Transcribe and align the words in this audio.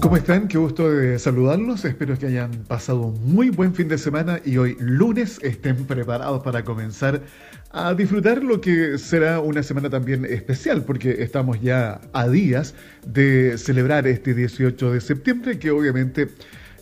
¿Cómo 0.00 0.16
están? 0.16 0.46
Qué 0.46 0.58
gusto 0.58 0.88
de 0.88 1.18
saludarlos. 1.18 1.84
Espero 1.84 2.16
que 2.16 2.26
hayan 2.26 2.52
pasado 2.68 3.00
un 3.00 3.34
muy 3.34 3.50
buen 3.50 3.74
fin 3.74 3.88
de 3.88 3.98
semana 3.98 4.40
y 4.44 4.56
hoy 4.56 4.76
lunes 4.78 5.40
estén 5.42 5.86
preparados 5.86 6.42
para 6.44 6.62
comenzar 6.62 7.20
a 7.72 7.94
disfrutar 7.94 8.44
lo 8.44 8.60
que 8.60 8.96
será 8.96 9.40
una 9.40 9.62
semana 9.62 9.90
también 9.90 10.24
especial, 10.24 10.84
porque 10.84 11.22
estamos 11.22 11.60
ya 11.60 12.00
a 12.12 12.28
días 12.28 12.74
de 13.06 13.58
celebrar 13.58 14.06
este 14.06 14.34
18 14.34 14.92
de 14.92 15.00
septiembre, 15.00 15.58
que 15.58 15.72
obviamente 15.72 16.28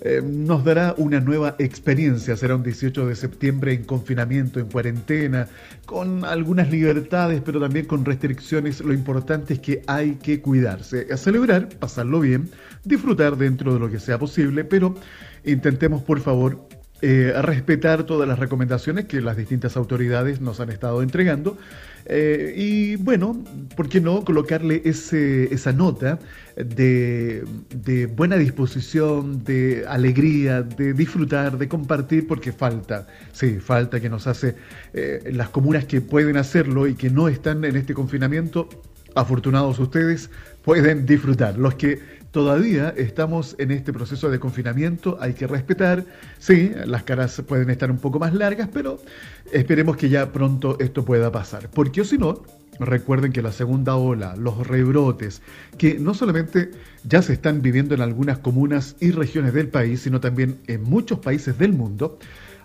eh, 0.02 0.20
nos 0.22 0.64
dará 0.64 0.94
una 0.98 1.20
nueva 1.20 1.56
experiencia. 1.58 2.36
Será 2.36 2.56
un 2.56 2.62
18 2.62 3.06
de 3.06 3.16
septiembre 3.16 3.72
en 3.72 3.84
confinamiento, 3.84 4.60
en 4.60 4.66
cuarentena, 4.66 5.48
con 5.86 6.24
algunas 6.24 6.70
libertades, 6.70 7.40
pero 7.45 7.60
también 7.60 7.86
con 7.86 8.04
restricciones. 8.04 8.80
Lo 8.80 8.92
importante 8.92 9.54
es 9.54 9.60
que 9.60 9.82
hay 9.86 10.16
que 10.16 10.40
cuidarse, 10.40 11.06
a 11.12 11.16
celebrar, 11.16 11.68
pasarlo 11.68 12.20
bien, 12.20 12.50
disfrutar 12.84 13.37
dentro 13.37 13.73
de 13.73 13.80
lo 13.80 13.90
que 13.90 13.98
sea 13.98 14.18
posible, 14.18 14.64
pero 14.64 14.95
intentemos 15.45 16.02
por 16.02 16.20
favor 16.20 16.68
eh, 17.02 17.32
respetar 17.42 18.04
todas 18.04 18.26
las 18.26 18.38
recomendaciones 18.38 19.04
que 19.04 19.20
las 19.20 19.37
distintas 19.37 19.76
autoridades 19.76 20.40
nos 20.40 20.60
han 20.60 20.70
estado 20.70 21.02
entregando. 21.02 21.59
Eh, 22.09 22.55
y 22.56 22.96
bueno, 22.96 23.42
¿por 23.74 23.88
qué 23.88 24.01
no 24.01 24.24
colocarle 24.24 24.83
ese, 24.84 25.52
esa 25.52 25.73
nota 25.73 26.19
de, 26.56 27.45
buena 28.16 28.37
disposición, 28.37 29.45
de 29.45 29.84
alegría, 29.87 30.62
de 30.62 30.92
disfrutar, 30.92 31.59
de 31.59 31.69
compartir, 31.69 32.27
porque 32.27 32.52
falta, 32.52 33.06
sí, 33.32 33.59
falta 33.59 34.01
que 34.01 34.09
nos 34.09 34.27
hace 34.27 34.55
eh, 34.95 35.30
las 35.32 35.51
comunas 35.51 35.84
que 35.84 36.01
pueden 36.01 36.37
hacerlo 36.37 36.87
y 36.87 36.95
que 36.95 37.10
no 37.10 37.29
están 37.29 37.65
en 37.65 37.77
este 37.77 37.92
confinamiento, 37.92 38.68
afortunados 39.16 39.80
ustedes, 39.80 40.30
pueden 40.62 41.06
disfrutar. 41.06 41.59
Los 41.59 41.74
que 41.74 42.01
Todavía 42.37 42.93
estamos 42.98 43.57
en 43.59 43.70
este 43.70 43.95
proceso 43.95 44.29
de 44.29 44.38
confinamiento, 44.38 45.16
hay 45.23 45.32
que 45.32 45.46
respetar, 45.46 46.04
sí, 46.38 46.71
las 46.85 47.02
caras 47.02 47.43
pueden 47.49 47.71
estar 47.71 47.90
un 47.90 47.96
poco 47.96 48.18
más 48.18 48.35
largas, 48.35 48.68
pero 48.71 49.01
esperemos 49.52 49.96
que 49.96 50.10
ya 50.10 50.32
pronto 50.32 50.77
esto 50.79 51.02
pueda 51.02 51.32
pasar, 51.32 51.71
porque 51.71 52.05
si 52.05 52.18
no, 52.18 52.43
recuerden 52.79 53.32
que 53.32 53.40
la 53.40 53.52
segunda 53.52 53.96
ola, 53.96 54.37
los 54.37 54.66
rebrotes, 54.66 55.40
que 55.79 55.99
no 55.99 56.12
solamente 56.12 56.73
ya 57.05 57.23
se 57.23 57.33
están 57.33 57.62
viviendo 57.62 57.95
en 57.95 58.02
algunas 58.02 58.37
comunas 58.40 58.96
y 59.01 59.12
regiones 59.12 59.55
del 59.55 59.68
país, 59.68 60.02
sino 60.02 60.21
también 60.21 60.59
en 60.66 60.83
muchos 60.83 61.21
países 61.21 61.57
del 61.57 61.73
mundo, 61.73 62.18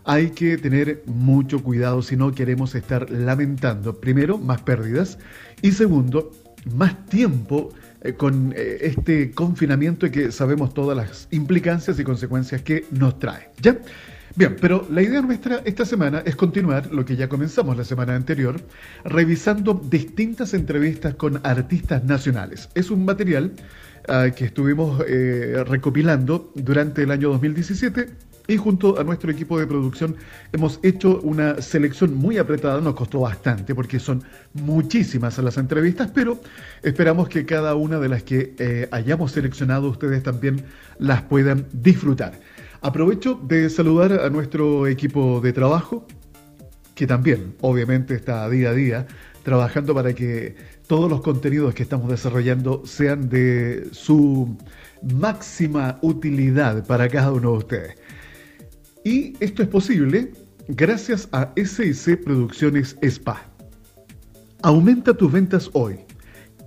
hay 0.04 0.32
que 0.32 0.58
tener 0.58 1.04
mucho 1.06 1.64
cuidado 1.64 2.02
si 2.02 2.18
no 2.18 2.34
queremos 2.34 2.76
estar 2.76 3.10
lamentando, 3.10 4.02
primero, 4.02 4.38
más 4.38 4.62
pérdidas 4.64 5.18
y 5.62 5.72
segundo, 5.72 6.32
más 6.74 7.06
tiempo 7.08 7.74
eh, 8.02 8.14
con 8.14 8.54
eh, 8.56 8.78
este 8.82 9.32
confinamiento 9.32 10.06
y 10.06 10.12
que 10.12 10.32
sabemos 10.32 10.74
todas 10.74 10.98
las 10.98 11.28
implicancias 11.32 12.00
y 12.00 12.04
consecuencias 12.04 12.62
que 12.62 12.86
nos 12.92 13.20
trae. 13.20 13.50
¿Ya? 13.62 13.78
Bien, 14.36 14.56
pero 14.62 14.88
la 14.90 15.02
idea 15.02 15.22
nuestra 15.22 15.62
esta 15.66 15.86
semana 15.86 16.24
es 16.26 16.38
continuar 16.38 16.92
lo 16.94 17.04
que 17.04 17.18
ya 17.18 17.28
comenzamos 17.28 17.76
la 17.76 17.84
semana 17.84 18.16
anterior, 18.16 18.62
revisando 19.04 19.74
distintas 19.74 20.54
entrevistas 20.54 21.16
con 21.16 21.42
artistas 21.44 22.06
nacionales. 22.06 22.70
Es 22.74 22.92
un 22.92 23.04
material 23.04 23.52
ah, 24.08 24.30
que 24.34 24.46
estuvimos 24.46 25.04
eh, 25.06 25.64
recopilando 25.68 26.52
durante 26.56 27.04
el 27.04 27.12
año 27.12 27.30
2017 27.30 28.31
y 28.48 28.58
junto 28.58 29.00
a 29.00 29.04
nuestro 29.04 29.32
equipo 29.32 29.60
de 29.60 29.68
producción 29.68 30.16
hemos 30.52 30.80
hecho 30.84 31.20
una 31.22 31.62
selección 31.62 32.16
muy 32.16 32.38
apretada, 32.38 32.82
nos 32.82 32.96
costó 32.96 33.22
bastante 33.22 33.76
porque 33.76 34.00
son 34.00 34.24
muchísimas 34.54 35.38
las 35.38 35.58
entrevistas, 35.58 36.12
pero 36.14 36.40
esperamos 36.84 37.30
que 37.30 37.46
cada 37.46 37.76
una 37.76 38.00
de 38.00 38.10
las 38.10 38.24
que 38.24 38.54
eh, 38.58 38.88
hayamos 38.92 39.32
seleccionado 39.32 39.90
ustedes 39.90 40.24
también 40.24 40.64
las 41.00 41.22
puedan 41.24 41.66
disfrutar. 41.72 42.40
Aprovecho 42.82 43.40
de 43.44 43.70
saludar 43.70 44.14
a 44.14 44.30
nuestro 44.30 44.88
equipo 44.88 45.40
de 45.42 45.54
trabajo, 45.54 46.08
que 46.96 47.08
también 47.08 47.56
obviamente 47.62 48.16
está 48.16 48.50
día 48.50 48.70
a 48.70 48.74
día 48.74 49.08
trabajando 49.44 49.94
para 49.94 50.14
que 50.14 50.56
todos 50.88 51.10
los 51.10 51.22
contenidos 51.22 51.74
que 51.74 51.84
estamos 51.84 52.10
desarrollando 52.10 52.84
sean 52.86 53.30
de 53.30 53.88
su 53.92 54.58
máxima 55.02 56.00
utilidad 56.02 56.86
para 56.86 57.08
cada 57.10 57.32
uno 57.32 57.52
de 57.52 57.58
ustedes. 57.58 57.98
Y 59.04 59.34
esto 59.40 59.64
es 59.64 59.70
posible 59.70 60.32
gracias 60.68 61.28
a 61.32 61.52
SS 61.56 62.18
Producciones 62.18 62.96
Spa. 63.02 63.42
Aumenta 64.62 65.16
tus 65.16 65.32
ventas 65.32 65.72
hoy. 65.74 65.96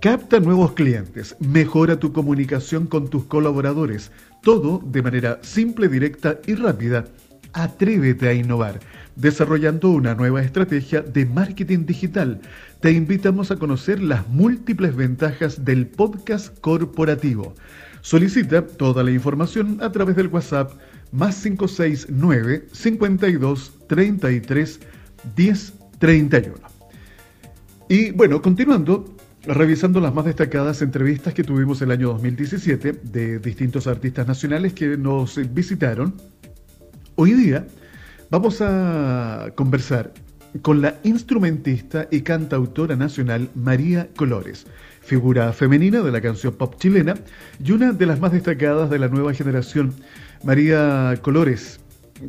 Capta 0.01 0.41
nuevos 0.41 0.73
clientes, 0.73 1.35
mejora 1.39 1.97
tu 1.97 2.11
comunicación 2.11 2.87
con 2.87 3.09
tus 3.09 3.23
colaboradores, 3.23 4.11
todo 4.43 4.83
de 4.85 5.01
manera 5.01 5.39
simple, 5.43 5.87
directa 5.87 6.37
y 6.45 6.55
rápida. 6.55 7.05
Atrévete 7.53 8.27
a 8.27 8.33
innovar, 8.33 8.81
desarrollando 9.15 9.89
una 9.91 10.13
nueva 10.13 10.41
estrategia 10.41 11.01
de 11.01 11.25
marketing 11.25 11.85
digital. 11.85 12.41
Te 12.81 12.91
invitamos 12.91 13.49
a 13.49 13.55
conocer 13.55 14.03
las 14.03 14.27
múltiples 14.27 14.93
ventajas 14.93 15.63
del 15.63 15.87
podcast 15.87 16.59
corporativo. 16.59 17.55
Solicita 18.01 18.67
toda 18.67 19.03
la 19.03 19.11
información 19.11 19.79
a 19.81 19.89
través 19.91 20.17
del 20.17 20.27
WhatsApp 20.27 20.73
más 21.11 21.41
569 21.41 22.67
52 22.71 23.73
33 23.87 24.79
10 25.35 25.73
31. 25.99 26.55
Y 27.87 28.11
bueno, 28.11 28.41
continuando, 28.41 29.15
revisando 29.43 29.99
las 29.99 30.13
más 30.13 30.25
destacadas 30.25 30.81
entrevistas 30.81 31.33
que 31.33 31.43
tuvimos 31.43 31.81
el 31.81 31.91
año 31.91 32.09
2017 32.09 32.93
de 33.03 33.39
distintos 33.39 33.87
artistas 33.87 34.27
nacionales 34.27 34.73
que 34.73 34.97
nos 34.97 35.39
visitaron, 35.53 36.15
hoy 37.15 37.33
día 37.33 37.67
vamos 38.29 38.61
a 38.61 39.51
conversar 39.55 40.13
con 40.61 40.81
la 40.81 40.95
instrumentista 41.03 42.07
y 42.11 42.21
cantautora 42.21 42.95
nacional 42.95 43.49
María 43.55 44.09
Colores, 44.15 44.65
figura 45.05 45.53
femenina 45.53 46.01
de 46.01 46.11
la 46.11 46.19
canción 46.19 46.53
pop 46.53 46.75
chilena 46.77 47.15
y 47.63 47.71
una 47.71 47.93
de 47.93 48.05
las 48.05 48.19
más 48.19 48.31
destacadas 48.31 48.89
de 48.89 48.99
la 48.99 49.07
nueva 49.07 49.33
generación 49.33 49.93
María 50.43 51.15
Colores, 51.21 51.79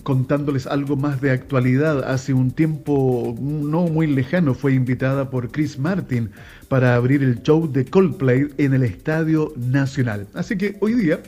contándoles 0.03 0.67
algo 0.67 0.97
más 0.97 1.21
de 1.21 1.31
actualidad. 1.31 2.05
Hace 2.11 2.35
un 2.35 2.51
tiempo 2.51 3.35
no 3.41 3.83
muy 3.83 4.07
lejano 4.07 4.55
fue 4.55 4.75
invitada 4.75 5.31
por 5.31 5.51
Chris 5.51 5.79
Martin 5.79 6.31
para 6.69 6.95
abrir 6.95 7.23
el 7.23 7.43
show 7.43 7.71
de 7.71 7.85
Coldplay 7.85 8.49
en 8.59 8.75
el 8.75 8.83
Estadio 8.83 9.53
Nacional. 9.57 10.27
Así 10.35 10.57
que 10.57 10.77
hoy 10.81 10.95
día 10.95 11.21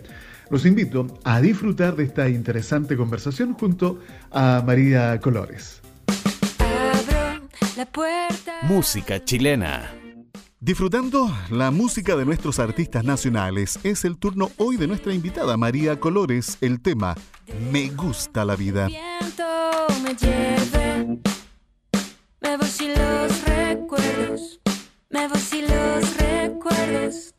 los 0.51 0.67
invito 0.67 1.07
a 1.25 1.41
disfrutar 1.41 1.97
de 1.97 2.05
esta 2.05 2.29
interesante 2.29 2.97
conversación 2.97 3.55
junto 3.55 4.01
a 4.31 4.63
María 4.67 5.19
Colores. 5.21 5.81
Música 8.63 9.25
chilena. 9.25 10.08
Disfrutando 10.61 11.33
la 11.51 11.71
música 11.71 12.17
de 12.17 12.25
nuestros 12.25 12.59
artistas 12.59 13.05
nacionales, 13.05 13.79
es 13.85 14.05
el 14.05 14.19
turno 14.19 14.51
hoy 14.57 14.77
de 14.77 14.89
nuestra 14.89 15.15
invitada 15.15 15.57
María 15.57 16.01
Colores, 16.01 16.59
el 16.61 16.81
tema 16.81 17.15
Me 17.71 17.91
gusta 17.91 18.45
la 18.45 18.57
vida. 18.57 18.89
me 18.89 19.21
voy 22.57 22.89
los 22.89 23.45
recuerdos, 23.45 24.59
me 25.11 25.29
voy 25.29 25.63
los 25.63 26.17
recuerdos. 26.17 27.38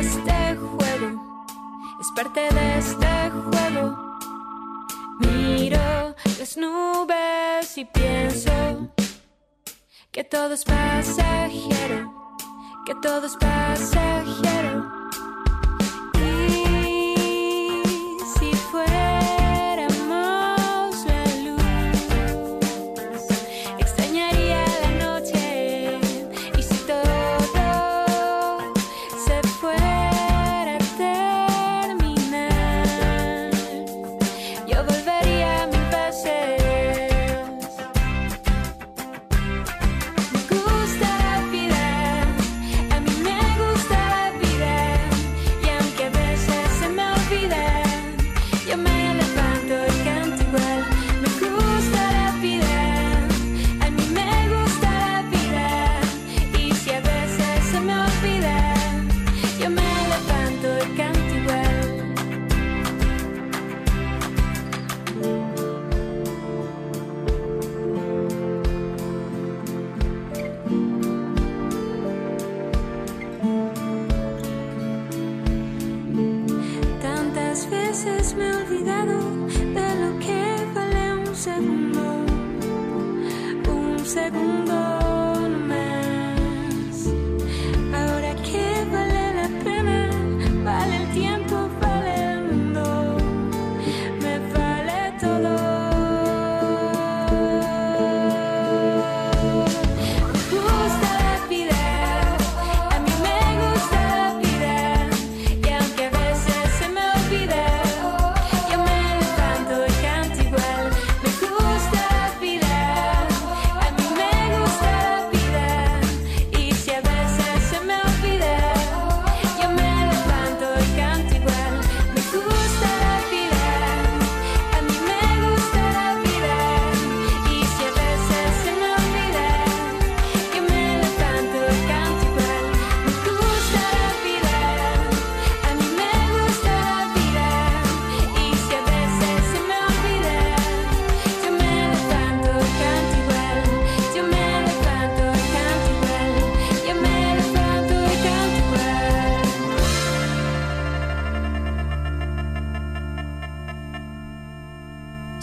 Este 0.00 0.56
juego, 0.56 1.44
es 2.00 2.10
parte 2.16 2.40
de 2.40 2.78
este 2.78 3.30
juego. 3.30 4.18
Miro 5.20 6.14
las 6.38 6.56
nubes 6.56 7.76
y 7.76 7.84
pienso 7.84 8.50
que 10.10 10.24
todo 10.24 10.54
es 10.54 10.64
pasajero, 10.64 12.34
que 12.86 12.94
todo 13.02 13.26
es 13.26 13.36
pasajero. 13.36 15.00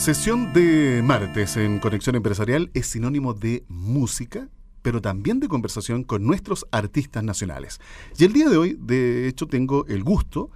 Sesión 0.08 0.54
de 0.54 1.02
martes 1.04 1.58
en 1.58 1.80
Conexión 1.80 2.16
Empresarial 2.16 2.72
es 2.74 2.88
sinónimo 2.88 3.34
de 3.34 3.66
música, 3.68 4.48
pero 4.82 5.02
también 5.02 5.42
de 5.42 5.50
conversación 5.50 6.06
con 6.06 6.26
nuestros 6.26 6.66
artistas 6.72 7.26
nacionales. 7.26 7.82
Y 8.18 8.24
el 8.24 8.32
día 8.32 8.48
de 8.48 8.56
hoy, 8.56 8.78
de 8.80 9.28
hecho, 9.28 9.48
tengo 9.48 9.86
el 9.88 10.06
gusto 10.06 10.50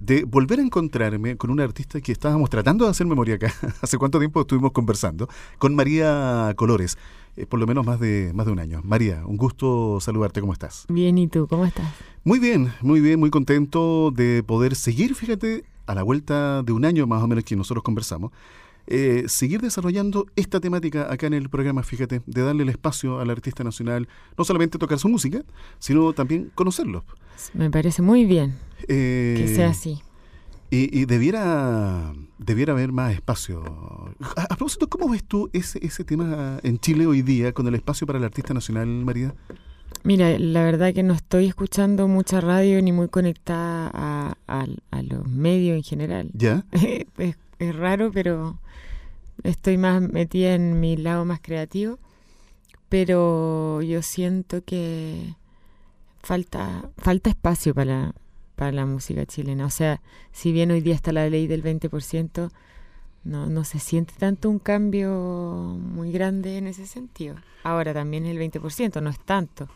de 0.00 0.24
volver 0.24 0.58
a 0.58 0.62
encontrarme 0.62 1.36
con 1.36 1.50
un 1.50 1.60
artista 1.60 2.00
que 2.00 2.10
estábamos 2.10 2.50
tratando 2.50 2.84
de 2.84 2.90
hacer 2.90 3.06
memoria 3.06 3.36
acá. 3.36 3.54
Hace 3.80 3.96
cuánto 3.96 4.18
tiempo 4.18 4.40
estuvimos 4.40 4.72
conversando 4.72 5.28
con 5.58 5.76
María 5.76 6.52
Colores, 6.56 6.98
eh, 7.36 7.46
por 7.46 7.60
lo 7.60 7.68
menos 7.68 7.86
más 7.86 8.00
de 8.00 8.32
más 8.34 8.44
de 8.46 8.50
un 8.50 8.58
año. 8.58 8.80
María, 8.82 9.22
un 9.24 9.36
gusto 9.36 10.00
saludarte. 10.00 10.40
¿Cómo 10.40 10.52
estás? 10.52 10.84
Bien, 10.88 11.16
¿y 11.16 11.28
tú? 11.28 11.46
¿Cómo 11.46 11.64
estás? 11.64 11.86
Muy 12.24 12.40
bien, 12.40 12.72
muy 12.82 13.00
bien, 13.00 13.20
muy 13.20 13.30
contento 13.30 14.10
de 14.10 14.42
poder 14.42 14.74
seguir, 14.74 15.14
fíjate, 15.14 15.62
a 15.86 15.94
la 15.94 16.02
vuelta 16.02 16.64
de 16.64 16.72
un 16.72 16.84
año 16.84 17.06
más 17.06 17.22
o 17.22 17.28
menos 17.28 17.44
que 17.44 17.54
nosotros 17.54 17.84
conversamos 17.84 18.32
eh, 18.86 19.24
seguir 19.26 19.60
desarrollando 19.60 20.26
esta 20.36 20.60
temática 20.60 21.12
acá 21.12 21.26
en 21.26 21.34
el 21.34 21.48
programa, 21.48 21.82
fíjate, 21.82 22.22
de 22.24 22.42
darle 22.42 22.62
el 22.62 22.68
espacio 22.68 23.20
al 23.20 23.30
artista 23.30 23.64
nacional, 23.64 24.08
no 24.36 24.44
solamente 24.44 24.78
tocar 24.78 24.98
su 24.98 25.08
música, 25.08 25.42
sino 25.78 26.12
también 26.12 26.50
conocerlo. 26.54 27.04
Me 27.54 27.70
parece 27.70 28.02
muy 28.02 28.24
bien 28.24 28.54
que 28.86 29.44
eh, 29.44 29.54
sea 29.54 29.70
así. 29.70 30.00
Y, 30.68 31.06
debiera, 31.06 32.12
debiera 32.38 32.72
haber 32.72 32.92
más 32.92 33.14
espacio. 33.14 33.62
A, 34.36 34.48
propósito, 34.48 34.88
¿cómo 34.88 35.08
ves 35.08 35.24
tú 35.24 35.48
ese, 35.52 35.78
ese 35.80 36.04
tema 36.04 36.58
en 36.62 36.78
Chile 36.78 37.06
hoy 37.06 37.22
día 37.22 37.52
con 37.52 37.66
el 37.68 37.76
espacio 37.76 38.06
para 38.06 38.18
el 38.18 38.24
artista 38.24 38.52
nacional, 38.52 38.86
María? 38.86 39.32
Mira, 40.02 40.38
la 40.38 40.64
verdad 40.64 40.92
que 40.92 41.02
no 41.02 41.14
estoy 41.14 41.46
escuchando 41.46 42.08
mucha 42.08 42.40
radio 42.40 42.82
ni 42.82 42.92
muy 42.92 43.08
conectada 43.08 44.36
a, 44.46 44.66
los 45.02 45.26
medios 45.28 45.76
en 45.76 45.82
general. 45.82 46.30
¿Ya? 46.32 46.64
es, 47.18 47.36
raro, 47.58 48.10
pero 48.12 48.58
estoy 49.42 49.78
más 49.78 50.00
metida 50.00 50.54
en 50.54 50.80
mi 50.80 50.96
lado 50.96 51.24
más 51.24 51.40
creativo, 51.40 51.98
pero 52.88 53.82
yo 53.82 54.02
siento 54.02 54.64
que 54.64 55.34
falta, 56.22 56.90
falta 56.98 57.30
espacio 57.30 57.74
para, 57.74 58.14
para 58.54 58.72
la 58.72 58.86
música 58.86 59.26
chilena. 59.26 59.66
O 59.66 59.70
sea, 59.70 60.02
si 60.32 60.52
bien 60.52 60.70
hoy 60.70 60.80
día 60.80 60.94
está 60.94 61.12
la 61.12 61.28
ley 61.28 61.46
del 61.46 61.62
20%, 61.62 62.50
no, 63.24 63.46
no 63.46 63.64
se 63.64 63.78
siente 63.78 64.14
tanto 64.18 64.48
un 64.48 64.58
cambio 64.58 65.10
muy 65.10 66.12
grande 66.12 66.58
en 66.58 66.66
ese 66.66 66.86
sentido. 66.86 67.36
Ahora 67.64 67.92
también 67.92 68.24
el 68.26 68.38
20%, 68.38 69.02
no 69.02 69.10
es 69.10 69.18
tanto. 69.18 69.68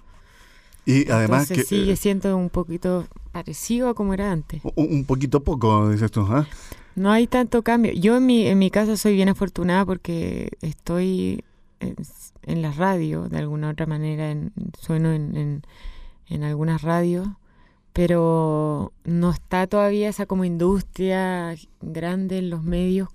Y 0.86 1.10
además 1.10 1.48
que 1.48 1.62
sigue 1.62 1.92
eh, 1.92 1.96
siendo 1.96 2.36
un 2.36 2.48
poquito 2.48 3.06
parecido 3.32 3.88
a 3.88 3.94
como 3.94 4.14
era 4.14 4.32
antes. 4.32 4.62
Un, 4.76 5.04
poquito 5.04 5.42
poco, 5.42 5.90
dices 5.90 6.10
tú, 6.10 6.22
¿ah? 6.22 6.46
No 6.96 7.10
hay 7.10 7.26
tanto 7.26 7.62
cambio. 7.62 7.92
Yo 7.92 8.16
en 8.16 8.26
mi, 8.26 8.46
en 8.46 8.58
mi 8.58 8.70
caso 8.70 8.96
soy 8.96 9.14
bien 9.14 9.28
afortunada 9.28 9.84
porque 9.84 10.50
estoy 10.60 11.44
en, 11.80 12.62
la 12.62 12.72
radio, 12.72 13.28
de 13.28 13.38
alguna 13.38 13.70
otra 13.70 13.86
manera, 13.86 14.30
en, 14.30 14.52
sueno 14.78 15.12
en, 15.12 15.62
en, 16.28 16.42
algunas 16.44 16.82
radios, 16.82 17.28
pero 17.92 18.92
no 19.04 19.30
está 19.30 19.66
todavía 19.66 20.08
esa 20.08 20.26
como 20.26 20.44
industria 20.44 21.54
grande 21.80 22.38
en 22.38 22.50
los 22.50 22.62
medios 22.62 23.08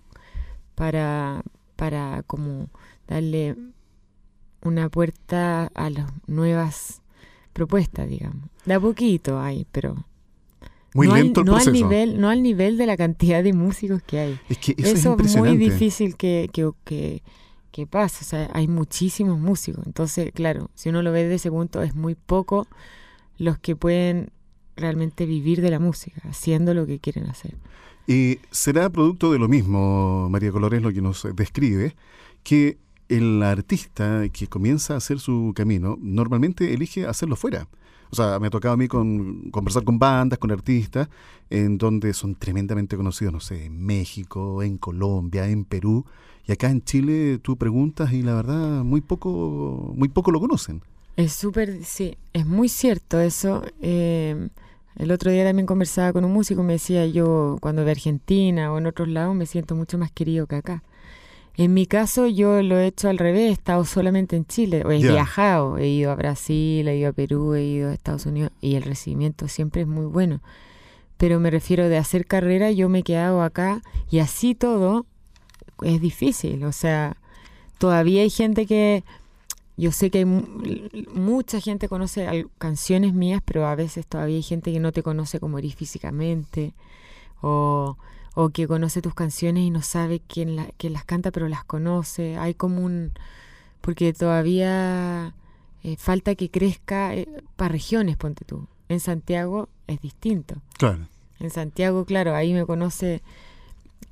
para, 0.76 1.44
para 1.76 2.24
como 2.24 2.70
darle 3.08 3.56
una 4.62 4.90
puerta 4.90 5.70
a 5.74 5.90
las 5.90 6.12
nuevas 6.28 7.02
propuestas, 7.54 8.10
digamos. 8.10 8.50
De 8.66 8.74
a 8.74 8.80
poquito 8.80 9.40
hay, 9.40 9.66
pero 9.72 10.06
muy 10.96 11.08
lento 11.08 11.42
el 11.42 11.46
proceso. 11.46 11.70
Al 11.70 11.74
nivel, 11.74 12.22
no 12.22 12.30
al 12.30 12.42
nivel 12.42 12.78
de 12.78 12.86
la 12.86 12.96
cantidad 12.96 13.44
de 13.44 13.54
músicos 13.54 14.02
que 14.02 14.20
hay. 14.20 14.40
Es 14.50 14.58
que 14.58 14.76
eso, 14.78 15.18
es, 15.20 15.36
muy 15.36 15.58
difícil 15.58 16.16
que, 16.16 16.50
que, 16.54 16.72
que, 16.86 17.22
que 17.72 17.86
pase. 17.86 18.24
O 18.24 18.28
sea, 18.28 18.50
hay 18.54 18.70
muchísimos 18.70 19.38
músicos. 19.38 19.86
Entonces, 19.86 20.32
claro, 20.34 20.72
si 20.74 20.90
uno 20.90 21.02
lo 21.02 21.12
ve 21.12 21.24
desde 21.24 21.36
ese 21.36 21.52
punto, 21.52 21.84
es 21.84 21.96
muy 21.96 22.16
poco 22.16 22.66
los 23.38 23.60
que 23.60 23.76
pueden 23.76 24.30
realmente 24.78 25.26
vivir 25.26 25.62
de 25.62 25.70
la 25.70 25.80
música, 25.80 26.22
haciendo 26.30 26.74
lo 26.74 26.86
que 26.88 27.00
quieren 27.00 27.26
hacer. 27.26 27.56
Y 28.08 28.40
será 28.52 28.90
producto 28.90 29.32
de 29.34 29.40
lo 29.40 29.50
mismo, 29.50 30.30
María 30.30 30.52
Colores, 30.52 30.82
lo 30.82 30.94
que 30.94 31.02
nos 31.02 31.28
describe, 31.36 31.96
que 32.44 32.78
el 33.10 33.44
artista 33.44 34.24
que 34.30 34.48
comienza 34.48 34.94
a 34.94 34.98
hacer 34.98 35.20
su 35.20 35.54
camino 35.56 35.98
normalmente 36.00 36.74
elige 36.74 37.06
hacerlo 37.06 37.36
fuera. 37.36 37.68
O 38.18 38.24
sea, 38.24 38.40
me 38.40 38.48
ha 38.48 38.50
tocado 38.50 38.76
a 38.76 38.78
mí 38.78 38.88
con, 38.88 39.52
conversar 39.52 39.84
con 39.84 40.00
bandas, 40.00 40.40
con 40.40 40.50
artistas, 40.50 41.10
en 41.50 41.78
donde 41.78 42.14
son 42.14 42.36
tremendamente 42.36 42.96
conocidos, 42.96 43.34
no 43.34 43.42
sé, 43.42 43.66
en 43.66 43.86
México, 43.86 44.64
en 44.64 44.78
Colombia, 44.78 45.50
en 45.50 45.66
Perú, 45.66 46.06
y 46.48 46.54
acá 46.54 46.70
en 46.70 46.82
Chile 46.82 47.40
tú 47.40 47.58
preguntas 47.58 48.14
y 48.14 48.22
la 48.22 48.36
verdad 48.36 48.86
muy 48.86 49.02
poco, 49.02 49.92
muy 49.98 50.08
poco 50.08 50.32
lo 50.32 50.40
conocen. 50.40 50.82
Es 51.18 51.34
súper, 51.34 51.84
sí, 51.84 52.18
es 52.32 52.46
muy 52.46 52.70
cierto 52.70 53.20
eso. 53.20 53.64
Eh, 53.82 54.48
el 54.96 55.12
otro 55.12 55.30
día 55.30 55.44
también 55.44 55.66
conversaba 55.66 56.14
con 56.14 56.24
un 56.24 56.32
músico 56.32 56.62
y 56.62 56.66
me 56.66 56.74
decía 56.74 57.06
yo, 57.08 57.58
cuando 57.60 57.84
de 57.84 57.92
Argentina 57.92 58.72
o 58.72 58.78
en 58.78 58.86
otros 58.86 59.10
lados, 59.10 59.36
me 59.36 59.46
siento 59.46 59.76
mucho 59.76 59.98
más 59.98 60.10
querido 60.10 60.48
que 60.48 60.56
acá. 60.56 60.84
En 61.58 61.74
mi 61.74 61.86
caso 61.86 62.28
yo 62.28 62.62
lo 62.62 62.78
he 62.78 62.88
hecho 62.88 63.08
al 63.08 63.18
revés, 63.18 63.50
he 63.50 63.54
estado 63.54 63.86
solamente 63.86 64.36
en 64.36 64.46
Chile, 64.46 64.84
he 64.90 64.98
viajado, 64.98 65.78
he 65.78 65.88
ido 65.88 66.12
a 66.12 66.16
Brasil, 66.16 66.88
he 66.88 66.98
ido 66.98 67.10
a 67.10 67.14
Perú, 67.14 67.54
he 67.54 67.64
ido 67.64 67.90
a 67.90 67.94
Estados 67.94 68.26
Unidos 68.26 68.52
y 68.60 68.76
el 68.76 68.84
recibimiento 68.84 69.48
siempre 69.48 69.82
es 69.82 69.88
muy 69.88 70.06
bueno. 70.06 70.42
Pero 71.18 71.40
me 71.40 71.50
refiero 71.50 71.88
de 71.88 71.98
hacer 71.98 72.26
carrera, 72.26 72.72
yo 72.72 72.90
me 72.90 73.00
he 73.00 73.04
quedado 73.04 73.42
acá 73.42 73.82
y 74.10 74.20
así 74.20 74.54
todo 74.54 75.06
es 75.82 76.02
difícil, 76.02 76.66
o 76.66 76.74
sea, 76.74 77.16
todavía 77.78 78.22
hay 78.22 78.30
gente 78.30 78.66
que, 78.66 79.06
yo 79.78 79.94
sé 79.94 80.10
que 80.10 80.20
hay 80.20 80.26
mucha 80.26 81.62
gente 81.62 81.88
conoce 81.88 82.48
canciones 82.58 83.14
mías, 83.14 83.42
pero 83.46 83.66
a 83.66 83.76
veces 83.76 84.06
todavía 84.06 84.36
hay 84.36 84.44
gente 84.44 84.74
que 84.74 84.80
no 84.82 84.92
te 84.92 85.04
conoce 85.04 85.40
como 85.40 85.58
eres 85.58 85.76
físicamente, 85.76 86.74
o 87.42 87.98
o 88.36 88.50
que 88.50 88.68
conoce 88.68 89.02
tus 89.02 89.16
canciones 89.16 89.64
y 89.64 89.72
no 89.72 89.82
sabe 89.82 90.22
quién, 90.28 90.58
la, 90.58 90.68
quién 90.78 90.94
las 90.94 91.06
canta, 91.06 91.32
pero 91.32 91.48
las 91.48 91.64
conoce. 91.64 92.38
Hay 92.38 92.54
como 92.54 92.84
un... 92.84 93.14
porque 93.80 94.14
todavía 94.14 95.34
eh, 95.84 95.96
falta 95.98 96.36
que 96.36 96.52
crezca 96.52 97.16
eh, 97.16 97.28
para 97.56 97.70
regiones, 97.70 98.18
ponte 98.18 98.44
tú. 98.44 98.68
En 98.90 99.00
Santiago 99.00 99.70
es 99.88 100.02
distinto. 100.02 100.62
Claro. 100.78 101.08
En 101.40 101.50
Santiago, 101.50 102.04
claro, 102.04 102.36
ahí 102.36 102.54
me 102.54 102.66
conoce 102.66 103.22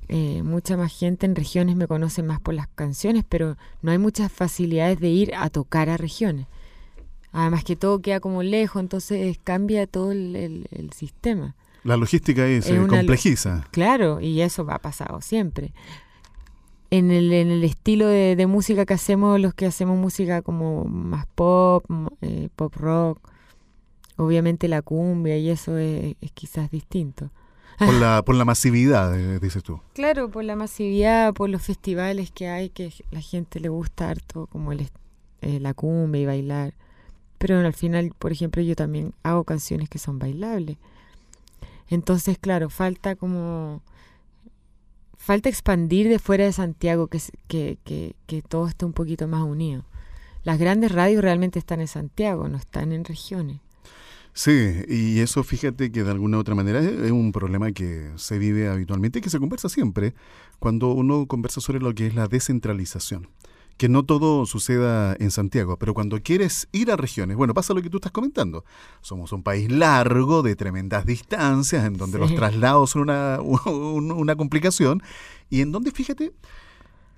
eh, 0.08 0.42
mucha 0.42 0.78
más 0.78 0.98
gente, 0.98 1.26
en 1.26 1.36
regiones 1.36 1.76
me 1.76 1.86
conoce 1.86 2.22
más 2.22 2.40
por 2.40 2.54
las 2.54 2.68
canciones, 2.68 3.24
pero 3.28 3.58
no 3.82 3.92
hay 3.92 3.98
muchas 3.98 4.32
facilidades 4.32 5.00
de 5.00 5.08
ir 5.10 5.34
a 5.34 5.50
tocar 5.50 5.90
a 5.90 5.98
regiones. 5.98 6.46
Además 7.32 7.62
que 7.62 7.76
todo 7.76 8.00
queda 8.00 8.20
como 8.20 8.42
lejos, 8.42 8.80
entonces 8.80 9.38
cambia 9.42 9.86
todo 9.86 10.12
el 10.12 10.90
sistema. 10.94 11.56
La 11.84 11.98
logística 11.98 12.46
es, 12.46 12.66
complejiza. 12.88 13.66
Claro, 13.70 14.20
y 14.20 14.40
eso 14.40 14.66
ha 14.70 14.78
pasado 14.78 15.20
siempre. 15.20 15.72
En 16.90 17.10
el, 17.10 17.32
en 17.32 17.50
el 17.50 17.62
estilo 17.62 18.06
de, 18.06 18.46
música 18.46 18.86
que 18.86 18.94
hacemos, 18.94 19.38
los 19.38 19.52
que 19.52 19.66
hacemos 19.66 19.98
música 19.98 20.42
como 20.42 20.84
más 20.84 21.26
pop, 21.26 21.84
eh, 22.22 22.48
pop 22.56 22.74
rock, 22.76 23.18
obviamente 24.16 24.68
la 24.68 24.80
cumbia 24.80 25.36
y 25.36 25.50
eso 25.50 25.76
es, 25.76 26.16
quizás 26.32 26.70
distinto. 26.70 27.30
Por 27.78 27.92
la, 27.94 28.22
por 28.26 28.34
la 28.34 28.44
masividad, 28.44 29.18
eh, 29.18 29.38
dices 29.38 29.62
tú. 29.62 29.80
Claro, 29.92 30.30
por 30.30 30.44
la 30.44 30.56
masividad, 30.56 31.34
por 31.34 31.50
los 31.50 31.62
festivales 31.62 32.30
que 32.30 32.48
hay, 32.48 32.70
que 32.70 32.92
la 33.10 33.20
gente 33.20 33.60
le 33.60 33.68
gusta 33.68 34.08
harto, 34.08 34.46
como 34.46 34.72
el, 34.72 34.88
eh, 35.42 35.60
la 35.60 35.74
cumbia 35.74 36.22
y 36.22 36.26
bailar. 36.26 36.74
Pero 37.38 37.58
al 37.58 37.74
final, 37.74 38.12
por 38.18 38.32
ejemplo, 38.32 38.62
yo 38.62 38.74
también 38.74 39.12
hago 39.22 39.44
canciones 39.44 39.90
que 39.90 39.98
son 39.98 40.18
bailables. 40.18 40.78
Entonces, 41.88 42.38
claro, 42.38 42.70
falta 42.70 43.16
como... 43.16 43.82
Falta 45.16 45.48
expandir 45.48 46.08
de 46.08 46.18
fuera 46.18 46.44
de 46.44 46.52
Santiago, 46.52 47.06
que, 47.06 47.18
que, 47.48 47.78
que, 47.84 48.14
que 48.26 48.42
todo 48.42 48.68
esté 48.68 48.84
un 48.84 48.92
poquito 48.92 49.26
más 49.26 49.42
unido. 49.42 49.86
Las 50.42 50.58
grandes 50.58 50.92
radios 50.92 51.22
realmente 51.22 51.58
están 51.58 51.80
en 51.80 51.88
Santiago, 51.88 52.46
no 52.48 52.58
están 52.58 52.92
en 52.92 53.04
regiones. 53.04 53.60
Sí, 54.34 54.82
y 54.88 55.20
eso 55.20 55.44
fíjate 55.44 55.92
que 55.92 56.02
de 56.02 56.10
alguna 56.10 56.36
u 56.36 56.40
otra 56.40 56.56
manera 56.56 56.80
es 56.80 57.12
un 57.12 57.30
problema 57.32 57.70
que 57.72 58.10
se 58.16 58.36
vive 58.36 58.68
habitualmente 58.68 59.20
y 59.20 59.22
que 59.22 59.30
se 59.30 59.38
conversa 59.38 59.68
siempre 59.68 60.12
cuando 60.58 60.92
uno 60.92 61.26
conversa 61.26 61.60
sobre 61.60 61.78
lo 61.78 61.94
que 61.94 62.08
es 62.08 62.14
la 62.16 62.26
descentralización 62.26 63.28
que 63.76 63.88
no 63.88 64.04
todo 64.04 64.46
suceda 64.46 65.16
en 65.18 65.30
Santiago, 65.30 65.76
pero 65.78 65.94
cuando 65.94 66.20
quieres 66.22 66.68
ir 66.72 66.90
a 66.92 66.96
regiones, 66.96 67.36
bueno, 67.36 67.54
pasa 67.54 67.74
lo 67.74 67.82
que 67.82 67.90
tú 67.90 67.96
estás 67.96 68.12
comentando. 68.12 68.64
Somos 69.00 69.32
un 69.32 69.42
país 69.42 69.70
largo, 69.70 70.42
de 70.42 70.54
tremendas 70.54 71.06
distancias, 71.06 71.84
en 71.84 71.94
donde 71.94 72.18
los 72.18 72.34
traslados 72.34 72.90
son 72.90 73.02
una, 73.02 73.40
una, 73.66 74.36
complicación, 74.36 75.02
y 75.50 75.60
en 75.60 75.72
donde, 75.72 75.90
fíjate, 75.90 76.32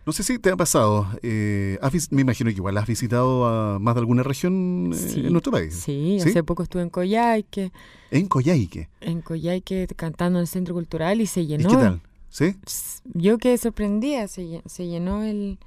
no 0.06 0.12
sé 0.12 0.22
si 0.22 0.38
te 0.38 0.50
ha 0.50 0.56
pasado, 0.56 1.06
eh, 1.22 1.78
me 2.10 2.22
imagino 2.22 2.48
que 2.50 2.56
igual 2.56 2.78
has 2.78 2.86
visitado 2.86 3.46
a 3.46 3.78
más 3.78 3.94
de 3.94 4.00
alguna 4.00 4.22
región 4.22 4.92
eh, 4.94 5.12
en 5.16 5.32
nuestro 5.32 5.52
país. 5.52 5.74
Sí, 5.74 6.18
hace 6.20 6.42
poco 6.42 6.62
estuve 6.62 6.82
en 6.82 6.90
Coyhaique. 6.90 7.72
¿En 8.10 8.28
Coyhaique? 8.28 8.88
En 9.00 9.20
Coyhaique 9.20 9.88
cantando 9.94 10.38
en 10.38 10.42
el 10.42 10.48
Centro 10.48 10.74
Cultural 10.74 11.20
y 11.20 11.26
se 11.26 11.44
llenó. 11.44 11.68
¿Y 11.68 11.72
qué 11.72 11.76
tal? 11.76 12.00
¿Sí? 12.30 12.56
Yo 13.14 13.38
quedé 13.38 13.58
sorprendida, 13.58 14.28
se, 14.28 14.62
se 14.66 14.86
llenó 14.86 15.22
el 15.22 15.58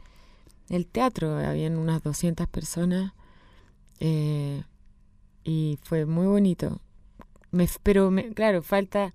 el 0.69 0.85
teatro, 0.85 1.37
habían 1.37 1.77
unas 1.77 2.03
200 2.03 2.47
personas 2.47 3.13
eh, 3.99 4.63
y 5.43 5.79
fue 5.83 6.05
muy 6.05 6.27
bonito. 6.27 6.79
Me, 7.51 7.67
pero 7.83 8.11
claro, 8.35 8.61
falta 8.61 9.13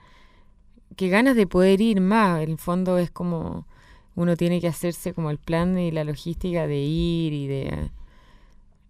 que 0.97 1.09
ganas 1.09 1.37
de 1.37 1.47
poder 1.47 1.81
ir 1.81 2.01
más. 2.01 2.43
En 2.43 2.51
el 2.51 2.59
fondo 2.59 2.99
es 2.99 3.11
como 3.11 3.67
uno 4.17 4.37
tiene 4.37 4.61
que 4.61 4.69
hacerse 4.69 5.13
como 5.13 5.31
el 5.31 5.39
plan 5.39 5.79
y 5.79 5.91
la 5.91 6.05
logística 6.05 6.67
de 6.67 6.79
ir 6.79 7.33
y 7.33 7.47
de... 7.47 7.91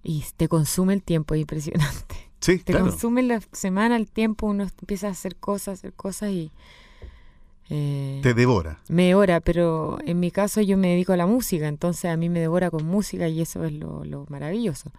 Y 0.03 0.23
te 0.37 0.49
consume 0.49 0.93
el 0.93 1.03
tiempo, 1.03 1.35
es 1.35 1.41
impresionante. 1.41 2.31
Sí, 2.41 2.59
te 2.59 2.79
consume 2.79 3.23
la 3.23 3.41
semana, 3.53 3.97
el 3.97 4.11
tiempo, 4.11 4.47
uno 4.47 4.65
empieza 4.65 5.09
a 5.09 5.13
hacer 5.13 5.37
cosas, 5.37 5.79
hacer 5.79 5.95
cosas 5.95 6.31
y 6.31 6.53
eh, 7.71 8.21
Te 8.23 8.35
devora. 8.35 8.79
Me 8.89 9.09
devora, 9.09 9.41
pero 9.41 9.99
en 10.05 10.21
mi 10.21 10.31
caso 10.31 10.61
yo 10.61 10.77
me 10.77 10.89
dedico 10.89 11.13
a 11.13 11.17
la 11.17 11.27
música, 11.27 11.69
entonces 11.69 12.11
a 12.11 12.17
mí 12.17 12.29
me 12.29 12.41
devora 12.41 12.71
con 12.71 12.85
música 12.85 13.29
y 13.29 13.41
eso 13.41 13.65
es 13.65 13.73
lo, 13.73 14.27
maravilloso. 14.29 14.91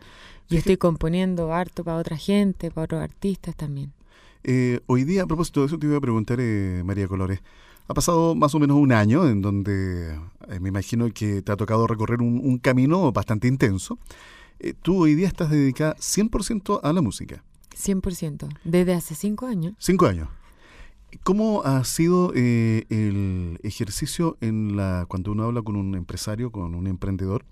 Yo 0.49 0.57
estoy 0.57 0.77
componiendo 0.77 1.53
harto 1.53 1.83
para 1.83 1.97
otra 1.97 2.17
gente, 2.17 2.71
para 2.71 2.85
otros 2.85 3.01
artistas 3.01 3.55
también. 3.55 3.93
Eh, 4.43 4.79
hoy 4.85 5.03
día, 5.03 5.23
a 5.23 5.25
propósito 5.27 5.61
de 5.61 5.67
eso, 5.67 5.79
te 5.79 5.87
iba 5.87 5.97
a 5.97 6.01
preguntar, 6.01 6.39
eh, 6.39 6.83
María 6.85 7.07
Colores. 7.07 7.41
Ha 7.87 7.93
pasado 7.93 8.35
más 8.35 8.53
o 8.55 8.59
menos 8.59 8.77
un 8.77 8.91
año 8.91 9.27
en 9.27 9.41
donde 9.41 10.19
me 10.59 10.69
imagino 10.69 11.11
que 11.13 11.43
te 11.43 11.51
ha 11.51 11.55
tocado 11.55 11.85
recorrer 11.85 12.21
un, 12.21 12.41
un 12.43 12.57
camino 12.57 13.11
bastante 13.11 13.47
intenso. 13.47 13.99
tú 14.81 15.03
hoy 15.03 15.13
día 15.13 15.27
estás 15.27 15.51
dedicada 15.51 15.95
100% 15.97 16.79
a 16.81 16.93
la 16.93 17.01
música. 17.01 17.43
100%, 17.75 18.49
desde 18.63 18.93
hace 18.93 19.13
cinco 19.13 19.45
años. 19.45 19.75
Cinco 19.77 20.07
años. 20.07 20.29
¿Cómo 21.23 21.63
ha 21.63 21.83
sido 21.83 22.31
eh, 22.35 22.85
el 22.89 23.59
ejercicio 23.63 24.37
en 24.41 24.75
la 24.75 25.05
cuando 25.07 25.31
uno 25.31 25.43
habla 25.43 25.61
con 25.61 25.75
un 25.75 25.95
empresario, 25.95 26.51
con 26.51 26.75
un 26.75 26.87
emprendedor 26.87 27.45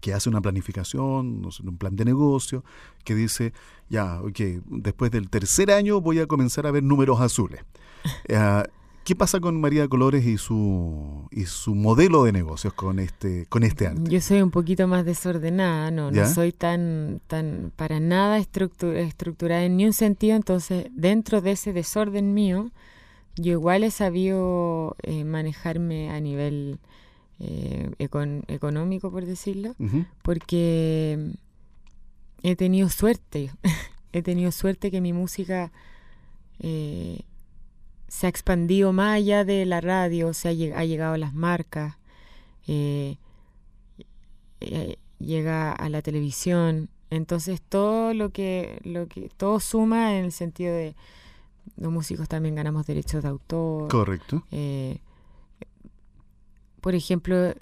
que 0.00 0.12
hace 0.12 0.28
una 0.28 0.40
planificación, 0.40 1.42
un 1.64 1.78
plan 1.78 1.96
de 1.96 2.04
negocio, 2.04 2.64
que 3.04 3.14
dice, 3.14 3.52
ya, 3.88 4.20
ok, 4.22 4.38
después 4.66 5.10
del 5.10 5.28
tercer 5.30 5.70
año 5.70 6.00
voy 6.00 6.18
a 6.20 6.26
comenzar 6.26 6.66
a 6.66 6.70
ver 6.70 6.82
números 6.82 7.20
azules. 7.20 7.64
Eh, 8.28 8.62
¿Qué 9.06 9.14
pasa 9.14 9.38
con 9.38 9.60
María 9.60 9.86
Colores 9.86 10.26
y 10.26 10.36
su 10.36 11.28
y 11.30 11.44
su 11.44 11.76
modelo 11.76 12.24
de 12.24 12.32
negocios 12.32 12.72
con 12.74 12.98
este 12.98 13.46
con 13.46 13.62
este 13.62 13.86
año? 13.86 14.02
Yo 14.08 14.20
soy 14.20 14.42
un 14.42 14.50
poquito 14.50 14.88
más 14.88 15.04
desordenada, 15.04 15.92
no, 15.92 16.10
no 16.10 16.26
soy 16.26 16.50
tan 16.50 17.20
tan 17.28 17.70
para 17.76 18.00
nada 18.00 18.36
estructurada 18.38 19.62
en 19.62 19.76
ni 19.76 19.86
un 19.86 19.92
sentido, 19.92 20.34
entonces 20.34 20.88
dentro 20.90 21.40
de 21.40 21.52
ese 21.52 21.72
desorden 21.72 22.34
mío, 22.34 22.72
yo 23.36 23.52
igual 23.52 23.84
he 23.84 23.92
sabido 23.92 24.96
eh, 25.04 25.22
manejarme 25.22 26.10
a 26.10 26.18
nivel 26.18 26.80
eh, 27.38 27.92
económico, 27.98 29.12
por 29.12 29.24
decirlo, 29.24 29.76
porque 30.22 31.30
he 32.42 32.56
tenido 32.56 32.88
suerte, 32.88 33.52
he 34.12 34.22
tenido 34.22 34.50
suerte 34.50 34.90
que 34.90 35.00
mi 35.00 35.12
música 35.12 35.70
eh, 36.58 37.20
se 38.16 38.24
ha 38.24 38.30
expandido 38.30 38.94
más 38.94 39.16
allá 39.16 39.44
de 39.44 39.66
la 39.66 39.82
radio, 39.82 40.32
se 40.32 40.48
ha, 40.48 40.52
llegado 40.54 41.12
a 41.12 41.18
las 41.18 41.34
marcas, 41.34 41.98
eh, 42.66 43.18
eh, 44.62 44.96
llega 45.18 45.70
a 45.70 45.90
la 45.90 46.00
televisión. 46.00 46.88
Entonces 47.10 47.60
todo 47.60 48.14
lo 48.14 48.30
que, 48.30 48.80
lo 48.84 49.06
que, 49.06 49.28
todo 49.36 49.60
suma 49.60 50.16
en 50.16 50.24
el 50.24 50.32
sentido 50.32 50.74
de 50.74 50.96
los 51.76 51.92
músicos 51.92 52.26
también 52.26 52.54
ganamos 52.54 52.86
derechos 52.86 53.22
de 53.22 53.28
autor. 53.28 53.90
Correcto. 53.90 54.44
Eh, 54.50 55.00
por 56.80 56.94
ejemplo, 56.94 57.52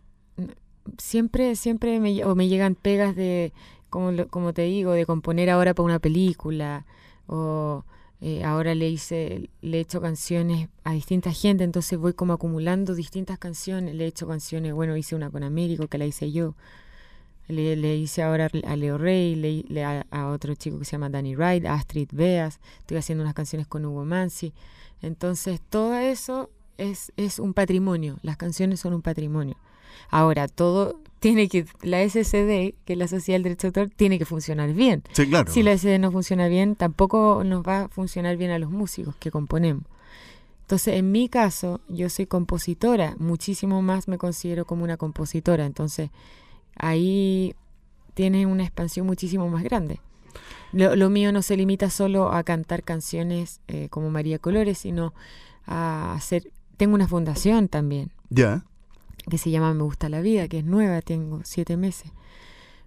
siempre, 0.98 1.56
siempre 1.56 1.98
me, 1.98 2.24
o 2.24 2.36
me 2.36 2.46
llegan 2.46 2.76
pegas 2.76 3.16
de, 3.16 3.52
como, 3.90 4.28
como 4.28 4.52
te 4.52 4.62
digo, 4.62 4.92
de 4.92 5.04
componer 5.04 5.50
ahora 5.50 5.74
para 5.74 5.86
una 5.86 5.98
película 5.98 6.86
o 7.26 7.84
eh, 8.26 8.42
ahora 8.42 8.74
le 8.74 8.88
hice, 8.88 9.50
le 9.60 9.76
he 9.76 9.80
hecho 9.80 10.00
canciones 10.00 10.70
a 10.82 10.94
distinta 10.94 11.30
gente, 11.30 11.62
entonces 11.62 11.98
voy 11.98 12.14
como 12.14 12.32
acumulando 12.32 12.94
distintas 12.94 13.38
canciones, 13.38 13.94
le 13.94 14.04
he 14.04 14.06
hecho 14.06 14.26
canciones, 14.26 14.72
bueno, 14.72 14.96
hice 14.96 15.14
una 15.14 15.28
con 15.28 15.42
Américo 15.42 15.88
que 15.88 15.98
la 15.98 16.06
hice 16.06 16.32
yo, 16.32 16.54
Le, 17.48 17.96
hice 17.96 18.22
ahora 18.22 18.48
a 18.66 18.76
Leo 18.76 18.96
Rey, 18.96 19.34
le, 19.34 19.84
a, 19.84 20.06
a, 20.10 20.28
otro 20.28 20.54
chico 20.54 20.78
que 20.78 20.86
se 20.86 20.92
llama 20.92 21.10
Danny 21.10 21.36
Wright, 21.36 21.66
Astrid 21.66 22.08
Beas, 22.12 22.60
estoy 22.78 22.96
haciendo 22.96 23.22
unas 23.22 23.34
canciones 23.34 23.66
con 23.66 23.84
Hugo 23.84 24.06
Mansi. 24.06 24.54
Entonces, 25.02 25.60
todo 25.68 25.94
eso 25.94 26.48
es, 26.78 27.12
es 27.18 27.38
un 27.38 27.52
patrimonio, 27.52 28.18
las 28.22 28.38
canciones 28.38 28.80
son 28.80 28.94
un 28.94 29.02
patrimonio. 29.02 29.58
Ahora, 30.08 30.48
todo 30.48 30.98
tiene 31.24 31.48
que, 31.48 31.64
la 31.80 32.06
SCD, 32.06 32.74
que 32.84 32.92
es 32.92 32.98
la 32.98 33.08
Sociedad 33.08 33.36
del 33.36 33.44
Derecho 33.44 33.70
de 33.70 33.80
Autor, 33.80 33.96
tiene 33.96 34.18
que 34.18 34.26
funcionar 34.26 34.74
bien. 34.74 35.02
Sí, 35.12 35.26
claro. 35.26 35.50
Si 35.50 35.62
la 35.62 35.74
SCD 35.74 35.98
no 35.98 36.12
funciona 36.12 36.48
bien, 36.48 36.76
tampoco 36.76 37.40
nos 37.46 37.66
va 37.66 37.84
a 37.84 37.88
funcionar 37.88 38.36
bien 38.36 38.50
a 38.50 38.58
los 38.58 38.70
músicos 38.70 39.16
que 39.16 39.30
componemos. 39.30 39.84
Entonces, 40.60 40.96
en 40.96 41.12
mi 41.12 41.30
caso, 41.30 41.80
yo 41.88 42.10
soy 42.10 42.26
compositora, 42.26 43.16
muchísimo 43.18 43.80
más 43.80 44.06
me 44.06 44.18
considero 44.18 44.66
como 44.66 44.84
una 44.84 44.98
compositora. 44.98 45.64
Entonces, 45.64 46.10
ahí 46.76 47.54
tiene 48.12 48.44
una 48.44 48.64
expansión 48.64 49.06
muchísimo 49.06 49.48
más 49.48 49.62
grande. 49.62 50.00
Lo, 50.72 51.08
mío 51.08 51.32
no 51.32 51.40
se 51.40 51.56
limita 51.56 51.88
solo 51.88 52.32
a 52.32 52.42
cantar 52.42 52.82
canciones 52.82 53.62
eh, 53.68 53.88
como 53.88 54.10
María 54.10 54.38
Colores, 54.38 54.76
sino 54.76 55.14
a 55.64 56.12
hacer... 56.12 56.52
Tengo 56.76 56.94
una 56.94 57.08
fundación 57.08 57.68
también. 57.68 58.10
Ya. 58.28 58.66
Que 59.28 59.38
se 59.38 59.50
llama 59.50 59.74
Me 59.74 59.82
Gusta 59.82 60.08
la 60.08 60.20
Vida, 60.20 60.48
que 60.48 60.58
es 60.58 60.64
nueva, 60.64 61.00
tengo 61.02 61.40
siete 61.44 61.76
meses. 61.76 62.12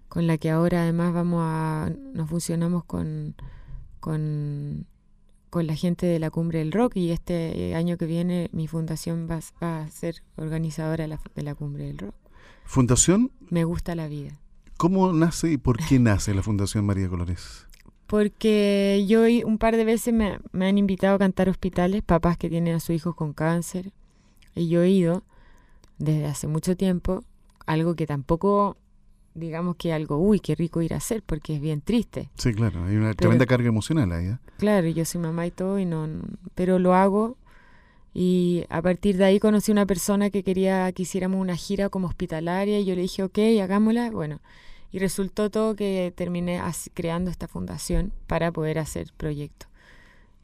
Con 0.08 0.26
la 0.26 0.38
que 0.38 0.50
ahora 0.50 0.82
además 0.82 1.12
vamos 1.12 1.42
a... 1.44 1.90
Nos 2.14 2.28
funcionamos 2.28 2.84
con... 2.84 3.34
con 4.00 4.86
con 5.50 5.66
la 5.66 5.74
gente 5.74 6.06
de 6.06 6.18
la 6.18 6.30
Cumbre 6.30 6.58
del 6.58 6.72
Rock 6.72 6.96
y 6.96 7.10
este 7.10 7.74
año 7.74 7.96
que 7.96 8.06
viene 8.06 8.50
mi 8.52 8.68
fundación 8.68 9.28
va, 9.30 9.40
a 9.60 9.88
ser 9.88 10.22
organizadora 10.36 11.04
de 11.04 11.08
la, 11.08 11.20
de 11.34 11.42
la 11.42 11.54
Cumbre 11.54 11.86
del 11.86 11.98
Rock. 11.98 12.14
¿Fundación? 12.64 13.32
Me 13.48 13.64
gusta 13.64 13.94
la 13.94 14.08
vida. 14.08 14.38
¿Cómo 14.76 15.12
nace 15.12 15.52
y 15.52 15.56
por 15.56 15.78
qué 15.78 15.98
nace 15.98 16.34
la 16.34 16.42
Fundación 16.42 16.84
María 16.84 17.08
Colores? 17.08 17.66
Porque 18.06 19.04
yo 19.08 19.22
un 19.46 19.58
par 19.58 19.76
de 19.76 19.84
veces 19.84 20.14
me, 20.14 20.38
han 20.52 20.78
invitado 20.78 21.16
a 21.16 21.18
cantar 21.18 21.48
hospitales, 21.48 22.02
papás 22.02 22.36
que 22.38 22.48
tienen 22.48 22.74
a 22.74 22.80
sus 22.80 22.94
hijos 22.94 23.14
con 23.14 23.32
cáncer, 23.32 23.92
y 24.54 24.68
yo 24.68 24.82
he 24.82 24.90
ido 24.90 25.24
desde 25.98 26.26
hace 26.26 26.46
mucho 26.46 26.76
tiempo, 26.76 27.24
algo 27.66 27.94
que 27.94 28.06
tampoco 28.06 28.76
digamos 29.38 29.76
que 29.76 29.92
algo, 29.92 30.18
uy, 30.18 30.40
qué 30.40 30.54
rico 30.54 30.82
ir 30.82 30.94
a 30.94 30.98
hacer, 30.98 31.22
porque 31.22 31.56
es 31.56 31.60
bien 31.60 31.80
triste. 31.80 32.30
Sí, 32.36 32.52
claro, 32.52 32.84
hay 32.84 32.96
una 32.96 33.14
tremenda 33.14 33.46
carga 33.46 33.68
emocional 33.68 34.10
ahí. 34.12 34.26
¿eh? 34.26 34.38
Claro, 34.58 34.88
yo 34.88 35.04
soy 35.04 35.20
mamá 35.20 35.46
y 35.46 35.50
todo, 35.50 35.78
y 35.78 35.84
no, 35.84 36.08
pero 36.54 36.78
lo 36.78 36.94
hago. 36.94 37.36
Y 38.14 38.64
a 38.68 38.82
partir 38.82 39.16
de 39.16 39.24
ahí 39.24 39.38
conocí 39.38 39.70
una 39.70 39.86
persona 39.86 40.30
que 40.30 40.42
quería 40.42 40.90
que 40.92 41.02
hiciéramos 41.02 41.40
una 41.40 41.56
gira 41.56 41.88
como 41.88 42.08
hospitalaria, 42.08 42.80
y 42.80 42.84
yo 42.84 42.94
le 42.94 43.02
dije, 43.02 43.22
ok, 43.22 43.38
hagámosla. 43.62 44.10
Bueno, 44.10 44.40
y 44.90 44.98
resultó 44.98 45.50
todo 45.50 45.76
que 45.76 46.12
terminé 46.16 46.60
creando 46.94 47.30
esta 47.30 47.46
fundación 47.48 48.12
para 48.26 48.50
poder 48.50 48.78
hacer 48.78 49.12
proyectos. 49.16 49.68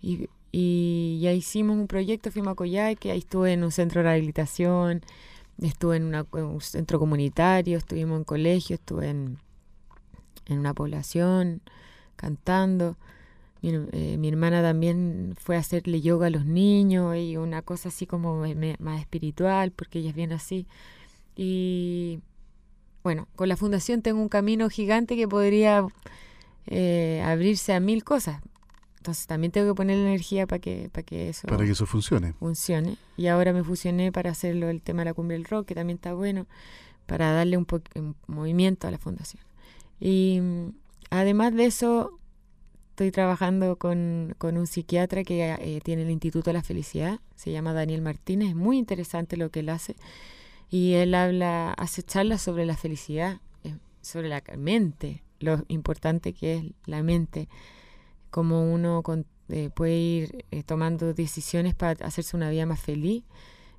Y, 0.00 0.28
y 0.52 1.18
ya 1.20 1.32
hicimos 1.32 1.76
un 1.76 1.88
proyecto, 1.88 2.30
fuimos 2.30 2.52
a 2.52 2.54
Coyhaique, 2.54 3.10
ahí 3.10 3.18
estuve 3.18 3.54
en 3.54 3.64
un 3.64 3.72
centro 3.72 4.02
de 4.02 4.08
rehabilitación, 4.10 5.02
estuve 5.60 5.96
en, 5.96 6.14
un 6.14 6.60
centro 6.60 6.98
comunitario, 6.98 7.78
estuvimos 7.78 8.18
en 8.18 8.24
colegio, 8.24 8.74
estuve 8.74 9.10
en, 9.10 9.38
en 10.46 10.58
una 10.58 10.74
población 10.74 11.62
cantando. 12.16 12.96
Mi, 13.62 13.70
eh, 13.92 14.16
mi, 14.18 14.28
hermana 14.28 14.60
también 14.62 15.34
fue 15.38 15.56
a 15.56 15.60
hacerle 15.60 16.02
yoga 16.02 16.26
a 16.26 16.30
los 16.30 16.44
niños 16.44 17.16
y 17.16 17.36
una 17.38 17.62
cosa 17.62 17.88
así 17.88 18.06
como 18.06 18.44
más 18.78 19.00
espiritual, 19.00 19.70
porque 19.70 20.00
ella 20.00 20.10
es 20.10 20.16
bien 20.16 20.32
así. 20.32 20.66
Y 21.34 22.20
bueno, 23.02 23.28
con 23.36 23.48
la 23.48 23.56
fundación 23.56 24.02
tengo 24.02 24.20
un 24.20 24.28
camino 24.28 24.68
gigante 24.68 25.16
que 25.16 25.28
podría 25.28 25.86
eh, 26.66 27.22
abrirse 27.24 27.72
a 27.72 27.80
mil 27.80 28.04
cosas. 28.04 28.40
Entonces 29.04 29.26
también 29.26 29.52
tengo 29.52 29.70
que 29.70 29.74
poner 29.74 29.98
la 29.98 30.04
energía 30.04 30.46
para 30.46 30.60
que, 30.60 30.88
para 30.90 31.02
que 31.02 31.28
eso... 31.28 31.46
Para 31.46 31.66
que 31.66 31.72
eso 31.72 31.84
funcione. 31.84 32.32
Funcione. 32.32 32.96
Y 33.18 33.26
ahora 33.26 33.52
me 33.52 33.62
fusioné 33.62 34.10
para 34.12 34.30
hacerlo 34.30 34.70
el 34.70 34.80
tema 34.80 35.02
de 35.02 35.10
la 35.10 35.12
cumbre 35.12 35.36
del 35.36 35.44
rock, 35.44 35.66
que 35.66 35.74
también 35.74 35.96
está 35.96 36.14
bueno, 36.14 36.46
para 37.04 37.30
darle 37.32 37.58
un, 37.58 37.66
un 37.96 38.16
movimiento 38.28 38.88
a 38.88 38.90
la 38.90 38.96
fundación. 38.96 39.42
Y 40.00 40.40
mm, 40.40 40.68
además 41.10 41.54
de 41.54 41.66
eso, 41.66 42.18
estoy 42.92 43.10
trabajando 43.10 43.76
con, 43.76 44.34
con 44.38 44.56
un 44.56 44.66
psiquiatra 44.66 45.22
que 45.22 45.52
eh, 45.52 45.82
tiene 45.84 46.00
el 46.00 46.10
Instituto 46.10 46.48
de 46.48 46.54
la 46.54 46.62
Felicidad, 46.62 47.20
se 47.36 47.52
llama 47.52 47.74
Daniel 47.74 48.00
Martínez, 48.00 48.48
es 48.48 48.56
muy 48.56 48.78
interesante 48.78 49.36
lo 49.36 49.50
que 49.50 49.60
él 49.60 49.68
hace 49.68 49.96
y 50.70 50.94
él 50.94 51.14
habla, 51.14 51.74
hace 51.74 52.02
charlas 52.02 52.40
sobre 52.40 52.64
la 52.64 52.78
felicidad, 52.78 53.42
eh, 53.64 53.76
sobre 54.00 54.30
la 54.30 54.42
mente, 54.56 55.22
lo 55.40 55.62
importante 55.68 56.32
que 56.32 56.54
es 56.54 56.64
la 56.86 57.02
mente, 57.02 57.50
cómo 58.34 58.68
uno 58.68 59.00
eh, 59.48 59.70
puede 59.72 59.96
ir 59.96 60.44
eh, 60.50 60.64
tomando 60.64 61.14
decisiones 61.14 61.74
para 61.76 62.04
hacerse 62.04 62.36
una 62.36 62.50
vida 62.50 62.66
más 62.66 62.80
feliz. 62.80 63.22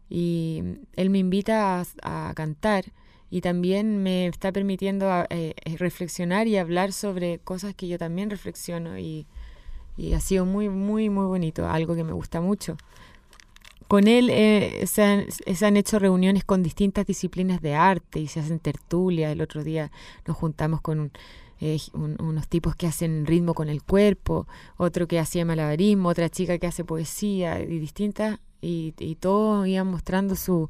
Y 0.10 0.64
él 0.96 1.10
me 1.10 1.20
invita 1.20 1.84
a, 2.02 2.34
cantar 2.36 2.86
y 3.30 3.42
también 3.42 4.02
me 4.02 4.28
está 4.28 4.54
permitiendo 4.54 5.10
reflexionar 5.78 6.48
y 6.48 6.58
hablar 6.58 6.94
sobre 6.94 7.40
cosas 7.40 7.74
que 7.74 7.88
yo 7.88 7.98
también 7.98 8.30
reflexiono 8.30 8.98
y, 8.98 9.28
y 9.98 10.14
ha 10.14 10.20
sido 10.22 10.46
muy, 10.46 10.70
muy, 10.70 11.10
muy 11.10 11.26
bonito, 11.26 11.68
algo 11.68 11.96
que 11.96 12.04
me 12.04 12.14
gusta 12.14 12.40
mucho. 12.40 12.78
Con 13.88 14.08
él 14.08 14.30
eh, 14.32 14.84
se, 14.88 15.04
han, 15.66 15.78
hecho 15.78 16.00
reuniones 16.00 16.44
con 16.44 16.64
distintas 16.64 17.06
disciplinas 17.06 17.62
de 17.62 17.76
arte 17.76 18.20
y 18.20 18.28
se 18.28 18.40
hacen 18.40 18.60
tertulias. 18.60 19.32
El 19.32 19.42
otro 19.42 19.64
día 19.64 19.92
nos 20.26 20.36
juntamos 20.36 20.82
con 20.82 21.12
eh, 21.62 21.80
unos 21.94 22.48
tipos 22.48 22.76
que 22.76 22.88
hacen 22.88 23.26
ritmo 23.26 23.54
con 23.54 23.70
el 23.70 23.84
cuerpo, 23.84 24.48
otro 24.78 25.08
que 25.08 25.20
hacía 25.20 25.46
malabarismo, 25.46 26.10
otra 26.10 26.30
chica 26.30 26.58
que 26.58 26.68
hace 26.68 26.84
poesía 26.84 27.62
y 27.62 27.80
distintas. 27.80 28.40
Y, 28.62 28.94
y 28.98 29.16
todos 29.16 29.68
iban 29.68 29.88
mostrando 29.88 30.36
su... 30.36 30.70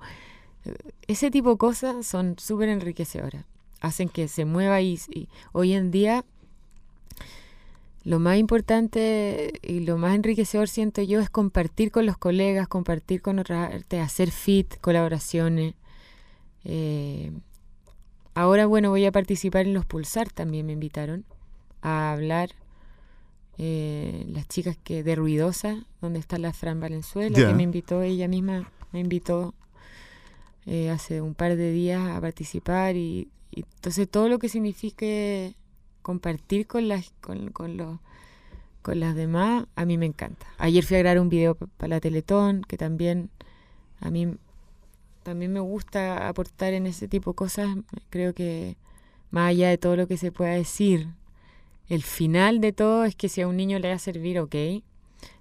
Ese 1.08 1.32
tipo 1.32 1.52
de 1.52 1.58
cosas 1.58 2.06
son 2.06 2.36
súper 2.40 2.70
enriquecedoras. 2.70 3.46
Hacen 3.82 4.10
que 4.10 4.28
se 4.28 4.46
mueva 4.46 4.82
y 4.82 5.00
hoy 5.52 5.74
en 5.74 5.92
día 5.92 6.26
lo 8.06 8.20
más 8.20 8.38
importante 8.38 9.60
y 9.64 9.80
lo 9.80 9.98
más 9.98 10.14
enriquecedor 10.14 10.68
siento 10.70 11.02
yo 11.02 11.20
es 11.20 11.32
compartir 11.32 11.92
con 11.92 12.06
los 12.06 12.18
colegas, 12.18 12.68
compartir 12.68 13.24
con 13.24 13.40
otras 13.40 13.74
artes, 13.74 14.00
hacer 14.00 14.30
fit, 14.30 14.80
colaboraciones. 14.80 15.74
Eh, 16.64 17.32
ahora, 18.36 18.68
bueno, 18.68 18.92
voy 18.92 19.06
a 19.06 19.12
participar 19.12 19.66
en 19.66 19.74
los 19.74 19.86
Pulsar, 19.86 20.30
también 20.30 20.68
me 20.68 20.74
invitaron 20.74 21.26
a 21.82 22.12
hablar. 22.12 22.52
Eh, 23.58 24.26
las 24.28 24.50
chicas 24.50 24.78
que 24.84 25.02
de 25.02 25.16
Ruidosa, 25.16 25.86
donde 26.02 26.20
está 26.20 26.38
la 26.38 26.52
Fran 26.52 26.82
Valenzuela, 26.82 27.34
que 27.34 27.54
me 27.54 27.64
invitó, 27.64 28.02
ella 28.02 28.28
misma 28.28 28.70
me 28.92 29.00
invitó 29.00 29.54
eh, 30.66 30.90
hace 30.90 31.22
un 31.22 31.36
par 31.36 31.56
de 31.56 31.72
días 31.72 32.06
a 32.10 32.20
participar 32.20 32.98
y, 32.98 33.30
y 33.52 33.62
entonces 33.62 34.10
todo 34.10 34.28
lo 34.28 34.40
que 34.40 34.50
signifique 34.50 35.56
compartir 36.02 36.68
con 36.68 36.90
las, 36.90 37.14
con, 37.22 37.50
con, 37.52 37.78
los, 37.78 38.00
con 38.82 39.00
las 39.00 39.16
demás, 39.16 39.66
a 39.76 39.86
mí 39.86 39.98
me 39.98 40.06
encanta. 40.06 40.46
Ayer 40.58 40.84
fui 40.84 40.98
a 40.98 41.00
grabar 41.00 41.20
un 41.20 41.30
video 41.30 41.56
para 41.56 41.96
la 41.96 42.00
Teletón, 42.02 42.62
que 42.62 42.78
también 42.78 43.30
a 44.02 44.12
mí 44.12 44.36
también 45.26 45.52
me 45.52 45.60
gusta 45.60 46.28
aportar 46.28 46.74
en 46.74 46.86
ese 46.86 47.08
tipo 47.08 47.32
de 47.32 47.36
cosas. 47.36 47.68
Creo 48.12 48.34
que 48.36 48.78
más 49.32 49.50
allá 49.50 49.70
de 49.70 49.80
todo 49.80 49.96
lo 49.96 50.08
que 50.08 50.18
se 50.18 50.32
pueda 50.32 50.52
decir, 50.52 51.10
el 51.90 52.04
final 52.04 52.62
de 52.62 52.72
todo 52.72 53.06
es 53.06 53.16
que 53.16 53.28
si 53.28 53.42
a 53.42 53.48
un 53.48 53.58
niño 53.58 53.80
le 53.80 53.90
va 53.90 53.96
a 53.96 54.00
servir, 54.00 54.40
ok. 54.40 54.56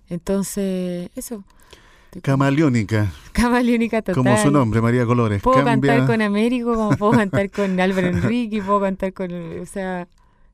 Entonces, 0.09 1.11
eso. 1.15 1.45
Camaleónica. 2.23 3.13
Camaleónica 3.33 4.01
total. 4.01 4.15
Como 4.15 4.39
su 4.39 4.51
nombre, 4.51 4.81
María 4.81 5.05
Colores. 5.05 5.43
Puedo 5.43 5.63
cantar 5.63 6.07
con 6.07 6.23
Américo, 6.23 6.75
como 6.75 6.97
puedo 6.97 7.13
cantar 7.13 7.51
con 7.51 7.79
Álvaro 7.81 8.07
Enrique, 8.07 8.63
puedo 8.63 8.81
cantar 8.81 9.13
con, 9.13 9.33
o 9.61 9.67
sea, 9.67 10.09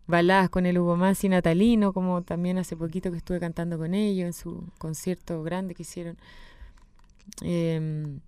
baladas 0.09 0.51
con 0.51 0.67
el 0.67 0.77
Hugo 0.77 0.97
Mansi 0.97 1.29
natalino, 1.29 1.93
como 1.93 2.23
también 2.23 2.59
hace 2.59 2.77
poquito 2.77 3.13
que 3.13 3.19
estuve 3.19 3.39
cantando 3.39 3.79
con 3.79 3.95
ellos 3.95 4.27
en 4.27 4.33
su 4.33 4.65
concierto 4.79 5.45
grande 5.45 5.77
que 5.77 5.83
hicieron. 5.83 6.19
Em, 7.43 8.19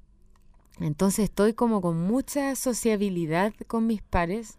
entonces 0.83 1.25
estoy 1.25 1.55
como 1.55 1.81
con 1.81 2.01
mucha 2.01 2.55
sociabilidad 2.57 3.53
con 3.67 3.87
mis 3.87 4.03
pares 4.03 4.59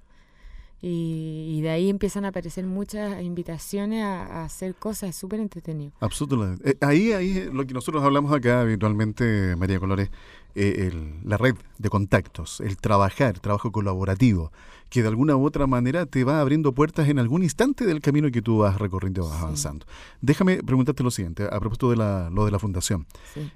y, 0.85 1.61
de 1.61 1.69
ahí 1.69 1.89
empiezan 1.89 2.25
a 2.25 2.27
aparecer 2.27 2.65
muchas 2.65 3.23
invitaciones 3.23 4.03
a, 4.03 4.43
hacer 4.43 4.75
cosas, 4.75 5.15
súper 5.15 5.39
entretenido. 5.39 5.93
Absolutamente. 6.01 6.71
Eh, 6.71 6.77
ahí, 6.81 7.13
ahí 7.13 7.49
lo 7.53 7.65
que 7.65 7.73
nosotros 7.73 8.03
hablamos 8.03 8.33
acá 8.33 8.59
habitualmente, 8.59 9.55
María 9.55 9.79
Colores, 9.79 10.09
eh, 10.55 10.91
la 11.23 11.37
red 11.37 11.55
de 11.77 11.89
contactos, 11.89 12.59
el 12.59 12.75
trabajar, 12.75 13.39
trabajo 13.39 13.71
colaborativo, 13.71 14.51
que 14.89 15.01
de 15.01 15.07
alguna 15.07 15.37
u 15.37 15.45
otra 15.45 15.67
manera 15.67 16.05
te 16.05 16.25
va 16.25 16.41
abriendo 16.41 16.73
puertas 16.73 17.07
en 17.07 17.17
algún 17.17 17.43
instante 17.43 17.85
del 17.85 18.01
camino 18.01 18.29
que 18.29 18.41
tú 18.41 18.57
vas 18.57 18.77
recorriendo, 18.77 19.25
vas 19.25 19.41
avanzando. 19.41 19.85
Déjame 20.19 20.63
preguntarte 20.63 21.01
lo 21.01 21.11
siguiente, 21.11 21.45
a 21.45 21.61
propósito 21.61 21.91
de 21.91 21.95
la, 21.95 22.29
lo 22.29 22.43
de 22.43 22.51
la 22.51 22.59
fundación. 22.59 23.07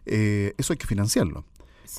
Eh, 0.06 0.54
eso 0.58 0.72
hay 0.72 0.78
que 0.78 0.88
financiarlo. 0.88 1.44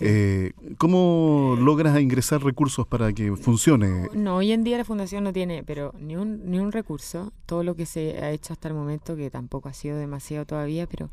Eh, 0.00 0.52
¿Cómo 0.76 1.56
logras 1.58 1.98
ingresar 2.00 2.42
recursos 2.42 2.86
para 2.86 3.12
que 3.12 3.34
funcione? 3.36 4.08
No, 4.14 4.36
hoy 4.36 4.52
en 4.52 4.64
día 4.64 4.78
la 4.78 4.84
fundación 4.84 5.24
no 5.24 5.32
tiene, 5.32 5.62
pero 5.64 5.94
ni 5.98 6.16
un, 6.16 6.50
ni 6.50 6.58
un 6.58 6.72
recurso. 6.72 7.32
Todo 7.46 7.62
lo 7.62 7.74
que 7.74 7.86
se 7.86 8.18
ha 8.22 8.30
hecho 8.30 8.52
hasta 8.52 8.68
el 8.68 8.74
momento, 8.74 9.16
que 9.16 9.30
tampoco 9.30 9.68
ha 9.68 9.72
sido 9.72 9.96
demasiado 9.98 10.46
todavía, 10.46 10.86
pero 10.86 11.10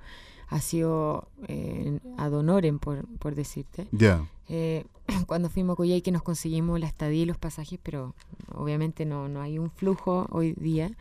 ha 0.47 0.59
sido 0.59 1.27
eh, 1.47 1.99
ad 2.17 2.33
honorem, 2.33 2.79
por, 2.79 3.05
por 3.17 3.35
decirte. 3.35 3.88
Ya. 3.91 4.27
Eh, 4.49 4.85
cuando 5.27 5.49
fuimos 5.49 5.77
a 5.79 6.01
que 6.01 6.11
nos 6.11 6.23
conseguimos 6.23 6.79
la 6.79 6.88
estadía 6.88 7.23
y 7.23 7.25
los 7.25 7.38
pasajes, 7.38 7.79
pero 7.81 8.13
obviamente 8.53 9.05
no, 9.05 9.27
no 9.27 9.41
hay 9.41 9.57
un 9.57 9.71
flujo 9.71 10.27
hoy 10.31 10.53
día. 10.53 10.91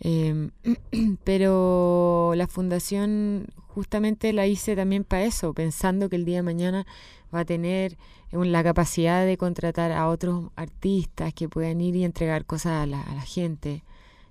Eh, 0.00 0.50
pero 1.24 2.32
la 2.34 2.46
fundación 2.46 3.46
justamente 3.76 4.32
la 4.32 4.46
hice 4.46 4.74
también 4.74 5.04
para 5.04 5.24
eso, 5.24 5.52
pensando 5.52 6.08
que 6.08 6.16
el 6.16 6.24
día 6.24 6.36
de 6.36 6.42
mañana 6.42 6.86
va 7.32 7.40
a 7.40 7.44
tener 7.44 7.98
la 8.32 8.64
capacidad 8.64 9.26
de 9.26 9.36
contratar 9.36 9.92
a 9.92 10.08
otros 10.08 10.50
artistas 10.56 11.34
que 11.34 11.46
puedan 11.46 11.82
ir 11.82 11.94
y 11.94 12.02
entregar 12.02 12.46
cosas 12.46 12.72
a 12.72 12.86
la, 12.86 13.02
gente, 13.20 13.84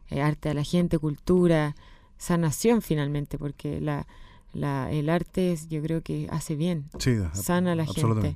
eh, 0.09 0.19
arte 0.19 0.49
a 0.49 0.55
la 0.55 0.63
gente, 0.63 0.97
cultura, 0.97 1.75
sanación 2.17 2.81
finalmente, 2.81 3.37
porque 3.37 3.79
la, 3.79 4.07
la, 4.51 4.91
el 4.91 5.11
arte 5.11 5.55
yo 5.69 5.79
creo 5.83 6.01
que 6.01 6.27
hace 6.31 6.55
bien, 6.55 6.89
sana 7.33 7.73
a 7.73 7.75
la 7.75 7.85
gente. 7.85 8.35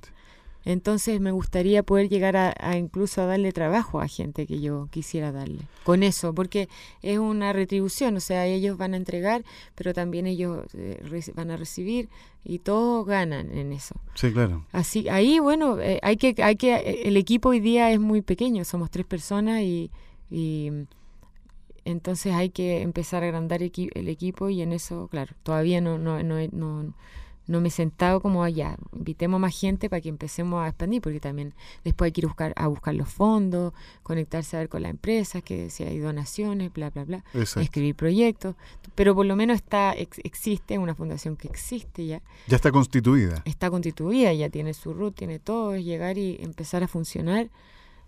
Entonces 0.65 1.21
me 1.21 1.31
gustaría 1.31 1.83
poder 1.83 2.09
llegar 2.09 2.35
a, 2.35 2.77
incluso 2.77 3.21
a 3.21 3.25
darle 3.25 3.51
trabajo 3.51 4.01
a 4.01 4.07
gente 4.07 4.45
que 4.45 4.59
yo 4.59 4.87
quisiera 4.91 5.31
darle 5.31 5.61
con 5.83 6.03
eso, 6.03 6.33
porque 6.33 6.69
es 7.01 7.17
una 7.17 7.53
retribución, 7.53 8.17
o 8.17 8.19
sea, 8.19 8.45
ellos 8.45 8.77
van 8.77 8.93
a 8.93 8.97
entregar, 8.97 9.43
pero 9.75 9.93
también 9.93 10.27
ellos 10.27 10.65
eh, 10.73 11.01
van 11.33 11.51
a 11.51 11.57
recibir 11.57 12.09
y 12.43 12.59
todos 12.59 13.05
ganan 13.05 13.57
en 13.57 13.71
eso. 13.71 13.95
Sí, 14.15 14.31
claro. 14.31 14.65
Así, 14.71 15.07
ahí, 15.09 15.39
bueno, 15.39 15.79
eh, 15.79 15.99
hay 16.03 16.17
que, 16.17 16.35
hay 16.43 16.57
que, 16.57 17.03
el 17.05 17.17
equipo 17.17 17.49
hoy 17.49 17.61
día 17.61 17.91
es 17.91 17.99
muy 17.99 18.21
pequeño, 18.21 18.65
somos 18.65 18.91
tres 18.91 19.05
personas 19.05 19.61
y, 19.61 19.91
y 20.29 20.71
entonces 21.85 22.33
hay 22.33 22.49
que 22.49 22.81
empezar 22.81 23.23
a 23.23 23.27
agrandar 23.27 23.61
el 23.63 24.07
equipo 24.09 24.49
y 24.49 24.61
en 24.61 24.73
eso, 24.73 25.07
claro, 25.09 25.33
todavía 25.43 25.81
no, 25.81 25.97
no, 25.97 26.21
no, 26.21 26.35
no 26.51 26.93
no 27.49 27.61
me 27.61 27.69
he 27.69 27.71
sentado 27.71 28.21
como 28.21 28.43
allá, 28.43 28.77
invitemos 28.93 29.39
más 29.39 29.59
gente 29.59 29.89
para 29.89 30.01
que 30.01 30.09
empecemos 30.09 30.63
a 30.63 30.67
expandir, 30.67 31.01
porque 31.01 31.19
también 31.19 31.55
después 31.83 32.07
hay 32.07 32.11
que 32.11 32.21
ir 32.21 32.25
a 32.25 32.27
buscar, 32.27 32.53
a 32.55 32.67
buscar 32.67 32.93
los 32.93 33.09
fondos, 33.09 33.73
conectarse 34.03 34.55
a 34.55 34.59
ver 34.59 34.69
con 34.69 34.83
la 34.83 34.89
empresa, 34.89 35.41
que 35.41 35.71
si 35.71 35.83
hay 35.83 35.97
donaciones, 35.97 36.71
bla, 36.71 36.91
bla, 36.91 37.05
bla, 37.05 37.23
escribir 37.33 37.95
proyectos, 37.95 38.55
pero 38.93 39.15
por 39.15 39.25
lo 39.25 39.35
menos 39.35 39.55
está 39.55 39.93
existe 39.93 40.77
una 40.77 40.93
fundación 40.93 41.35
que 41.35 41.47
existe 41.47 42.05
ya. 42.05 42.21
Ya 42.47 42.55
está 42.55 42.71
constituida. 42.71 43.41
Está 43.45 43.71
constituida, 43.71 44.31
ya 44.33 44.49
tiene 44.49 44.75
su 44.75 44.93
root, 44.93 45.15
tiene 45.15 45.39
todo, 45.39 45.73
es 45.73 45.83
llegar 45.83 46.19
y 46.19 46.37
empezar 46.41 46.83
a 46.83 46.87
funcionar 46.87 47.49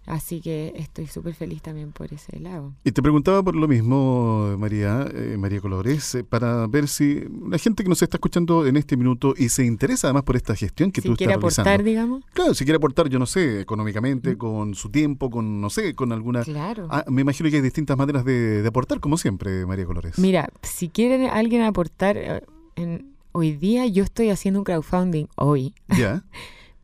Así 0.06 0.42
que 0.42 0.74
estoy 0.76 1.06
súper 1.06 1.36
feliz 1.36 1.62
también 1.62 1.92
por 1.92 2.12
ese 2.12 2.40
lado. 2.40 2.74
Y 2.84 2.92
te 2.92 3.02
preguntaba 3.02 3.44
por 3.44 3.56
lo 3.56 3.68
mismo, 3.68 4.56
María, 4.58 5.08
eh, 5.14 5.38
María 5.38 5.62
Colores, 5.62 6.16
eh, 6.16 6.24
para 6.24 6.66
ver 6.68 6.88
si 6.88 7.24
la 7.48 7.58
gente 7.60 7.84
que 7.84 7.90
nos 7.90 8.02
está 8.02 8.18
escuchando 8.18 8.66
en 8.66 8.78
este 8.78 8.98
minuto 8.98 9.36
y 9.38 9.50
se 9.50 9.64
interesa 9.64 10.08
además 10.08 10.24
por 10.24 10.36
esta 10.36 10.56
gestión 10.56 10.92
que 10.92 11.02
tú 11.02 11.14
estás 11.14 11.28
realizando. 11.28 11.50
Si 11.50 11.56
quiere 11.56 11.66
aportar, 11.66 11.84
digamos. 11.84 12.26
Claro, 12.34 12.54
si 12.56 12.66
quiere 12.66 12.78
aportar, 12.78 13.10
yo 13.10 13.20
no 13.20 13.28
sé, 13.28 13.62
económicamente, 13.62 14.34
mm. 14.34 14.38
con 14.38 14.74
su 14.74 14.90
tiempo, 14.90 15.30
con, 15.30 15.62
no 15.62 15.70
sé, 15.70 15.94
con 15.94 16.12
alguna... 16.12 16.44
Claro. 16.44 16.88
Ah, 16.90 17.06
me 17.08 17.22
imagino 17.22 17.50
que 17.50 17.58
hay 17.58 17.62
distintas 17.62 17.96
maneras 17.96 18.26
de, 18.26 18.64
aportar, 18.68 19.00
como 19.00 19.18
siempre, 19.18 19.66
María 19.68 19.86
Colores. 19.86 20.18
Mira, 20.18 20.50
si 20.64 20.90
quiere 20.90 21.30
alguien 21.30 21.62
aportar, 21.62 22.18
eh, 22.18 22.42
en, 22.76 23.14
hoy 23.34 23.52
día 23.52 23.86
yo 23.86 24.04
estoy 24.04 24.30
haciendo 24.30 24.62
un 24.62 24.64
crowdfunding, 24.64 25.28
hoy. 25.36 25.76
Ya. 25.96 26.24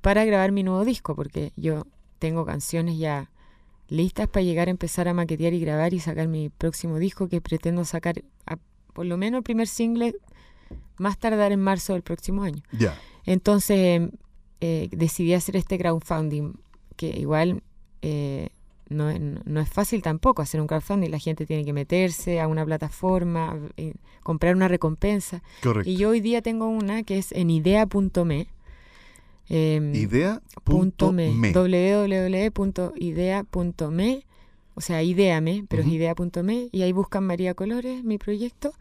para 0.02 0.24
grabar 0.24 0.52
mi 0.52 0.64
nuevo 0.64 0.86
disco, 0.86 1.16
porque 1.16 1.52
yo 1.58 1.86
tengo 2.20 2.46
canciones 2.46 2.98
ya 2.98 3.30
listas 3.90 4.28
para 4.28 4.44
llegar 4.44 4.68
a 4.68 4.72
empezar 4.72 5.08
a 5.08 5.14
maquetear 5.14 5.54
y 5.54 5.60
grabar 5.60 5.94
y 5.94 6.00
sacar 6.00 6.28
mi 6.28 6.50
próximo 6.50 6.98
disco 7.00 7.30
que 7.30 7.42
pretendo 7.42 7.86
sacar 7.86 8.24
por 8.94 9.06
lo 9.06 9.18
menos 9.18 9.40
el 9.40 9.44
primer 9.44 9.68
single 9.68 10.16
más 10.98 11.18
tardar 11.18 11.52
en 11.52 11.62
marzo 11.62 11.94
del 11.94 12.02
próximo 12.02 12.44
año. 12.44 12.64
Ya. 12.72 13.00
Entonces 13.26 14.10
eh, 14.60 14.90
decidí 14.92 15.34
hacer 15.34 15.56
este 15.56 15.78
crowdfunding 15.78 16.54
que 16.96 17.10
igual 17.10 17.62
eh, 18.02 18.50
no, 18.90 19.12
no, 19.46 19.60
es 19.60 19.70
fácil 19.70 20.02
tampoco 20.02 20.42
hacer 20.42 20.62
un 20.62 20.68
crowdfunding. 20.68 21.12
La 21.12 21.20
gente 21.20 21.46
tiene 21.46 21.64
que 21.64 21.74
meterse 21.74 22.40
a 22.40 22.48
una 22.48 22.66
plataforma, 22.66 23.58
eh, 23.78 23.94
comprar 24.24 24.56
una 24.56 24.68
recompensa. 24.68 25.44
Correcto. 25.62 25.90
Y 25.90 25.98
yo 25.98 26.10
hoy 26.10 26.22
día 26.22 26.42
tengo 26.42 26.68
una 26.68 27.04
que 27.04 27.18
es 27.18 27.32
en 27.32 27.50
idea.me 27.50 28.48
eh, 29.50 29.92
idea.me. 29.94 31.54
www.idea.me. 31.54 32.94
O 34.76 34.82
sea, 34.82 35.02
ideame, 35.02 35.66
pero 35.68 35.82
es 35.82 35.88
idea.me. 35.88 36.70
Y 36.72 36.82
ahí 36.84 36.92
buscan 36.92 37.24
María 37.24 37.54
Colores, 37.54 38.04
mi 38.04 38.18
proyecto. 38.18 38.74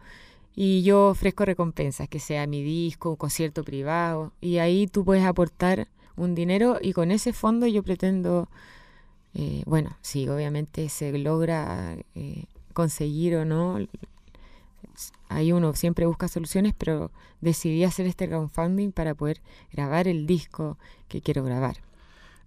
Y 0.55 0.83
yo 0.83 1.09
ofrezco 1.09 1.45
recompensas, 1.45 2.09
que 2.09 2.19
sea 2.19 2.47
mi 2.47 2.63
disco, 2.63 3.11
un 3.11 3.17
concierto 3.17 3.65
privado. 3.65 4.33
Y 4.41 4.59
ahí 4.59 4.87
tú 4.87 5.05
puedes 5.05 5.25
aportar 5.25 5.89
un 6.17 6.35
dinero 6.35 6.79
y 6.81 6.93
con 6.93 7.11
ese 7.11 7.33
fondo 7.33 7.67
yo 7.67 7.83
pretendo, 7.83 8.49
eh, 9.35 9.63
bueno, 9.67 9.97
sí, 10.01 10.29
obviamente 10.29 10.89
se 10.89 11.17
logra 11.19 11.97
eh, 12.15 12.45
conseguir 12.73 13.37
o 13.37 13.45
no 13.45 13.79
ahí 15.29 15.53
uno 15.53 15.75
siempre 15.75 16.07
busca 16.07 16.29
soluciones, 16.29 16.75
pero 16.77 17.11
decidí 17.41 17.85
hacer 17.85 18.07
este 18.07 18.29
crowdfunding 18.29 18.93
para 18.93 19.15
poder 19.15 19.41
grabar 19.73 20.09
el 20.09 20.27
disco 20.27 20.79
que 21.09 21.21
quiero 21.21 21.45
grabar. 21.45 21.77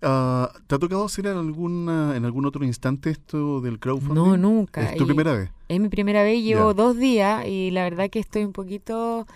Ah, 0.01 0.51
¿Te 0.67 0.75
ha 0.75 0.79
tocado 0.79 1.05
hacer 1.05 1.27
en, 1.27 1.37
alguna, 1.37 2.15
en 2.15 2.23
algún 2.23 2.45
otro 2.45 2.63
instante 2.63 3.09
esto 3.09 3.59
del 3.59 3.79
crowdfunding? 3.79 4.15
No, 4.15 4.37
nunca. 4.37 4.81
¿Es 4.91 4.97
tu 4.97 5.05
primera 5.05 5.33
vez? 5.33 5.49
Es 5.67 5.79
mi 5.79 5.89
primera 5.89 6.23
vez, 6.23 6.41
llevo 6.41 6.73
dos 6.73 6.97
días 6.97 7.45
y 7.45 7.71
la 7.71 7.83
verdad 7.83 8.09
que 8.09 8.19
estoy 8.19 8.45
un 8.45 8.53
poquito 8.53 9.27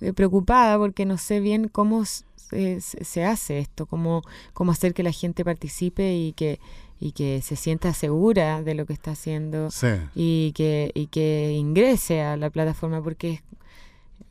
eh, 0.00 0.12
preocupada 0.12 0.76
porque 0.78 1.06
no 1.06 1.16
sé 1.16 1.40
bien 1.40 1.68
cómo 1.68 2.04
se, 2.04 2.80
se 2.80 3.24
hace 3.24 3.60
esto, 3.60 3.86
cómo, 3.86 4.22
cómo 4.52 4.72
hacer 4.72 4.92
que 4.92 5.02
la 5.02 5.12
gente 5.12 5.44
participe 5.44 6.14
y 6.14 6.32
que 6.32 6.60
y 7.00 7.12
que 7.12 7.40
se 7.40 7.56
sienta 7.56 7.94
segura 7.94 8.62
de 8.62 8.74
lo 8.74 8.84
que 8.84 8.92
está 8.92 9.12
haciendo 9.12 9.70
y, 10.14 10.52
que, 10.52 10.92
y 10.94 11.06
que 11.06 11.52
ingrese 11.52 12.20
a 12.20 12.36
la 12.36 12.50
plataforma 12.50 13.02
porque 13.02 13.42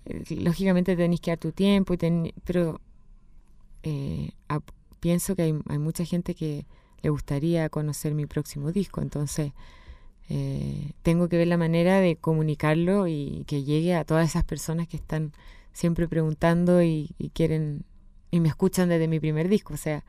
eh, 0.05 0.23
lógicamente 0.35 0.95
tenéis 0.95 1.19
que 1.19 1.31
dar 1.31 1.39
tu 1.39 1.51
tiempo, 1.51 1.95
y 1.95 1.97
pero 2.45 2.79
eh, 3.81 4.31
pienso 4.99 5.35
que 5.35 5.41
hay, 5.41 5.59
hay, 5.67 5.79
mucha 5.79 6.05
gente 6.05 6.35
que 6.35 6.67
le 7.01 7.09
gustaría 7.09 7.67
conocer 7.69 8.13
mi 8.13 8.27
próximo 8.27 8.71
disco, 8.71 9.01
entonces 9.01 9.51
eh, 10.29 10.91
tengo 11.01 11.27
que 11.27 11.37
ver 11.37 11.47
la 11.47 11.57
manera 11.57 11.99
de 11.99 12.17
comunicarlo 12.17 13.07
y 13.07 13.45
que 13.47 13.63
llegue 13.63 13.95
a 13.95 14.05
todas 14.05 14.29
esas 14.29 14.43
personas 14.43 14.87
que 14.87 14.97
están 14.97 15.31
siempre 15.73 16.07
preguntando 16.07 16.83
y, 16.83 17.15
y 17.17 17.29
quieren 17.29 17.83
y 18.29 18.41
me 18.41 18.49
escuchan 18.49 18.89
desde 18.89 19.07
mi 19.07 19.19
primer 19.19 19.49
disco, 19.49 19.73
o 19.73 19.77
sea, 19.77 20.03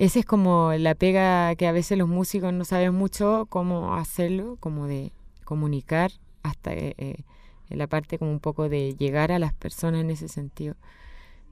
esa 0.00 0.18
es 0.18 0.24
como 0.24 0.72
la 0.78 0.94
pega 0.94 1.54
que 1.56 1.66
a 1.66 1.72
veces 1.72 1.98
los 1.98 2.08
músicos 2.08 2.54
no 2.54 2.64
saben 2.64 2.94
mucho 2.94 3.46
cómo 3.50 3.94
hacerlo, 3.96 4.56
como 4.58 4.86
de 4.86 5.12
comunicar 5.44 6.10
hasta 6.42 6.72
eh, 6.72 6.94
eh, 6.96 7.16
la 7.68 7.86
parte 7.86 8.18
como 8.18 8.30
un 8.30 8.40
poco 8.40 8.70
de 8.70 8.94
llegar 8.94 9.30
a 9.30 9.38
las 9.38 9.52
personas 9.52 10.00
en 10.00 10.10
ese 10.10 10.28
sentido. 10.28 10.74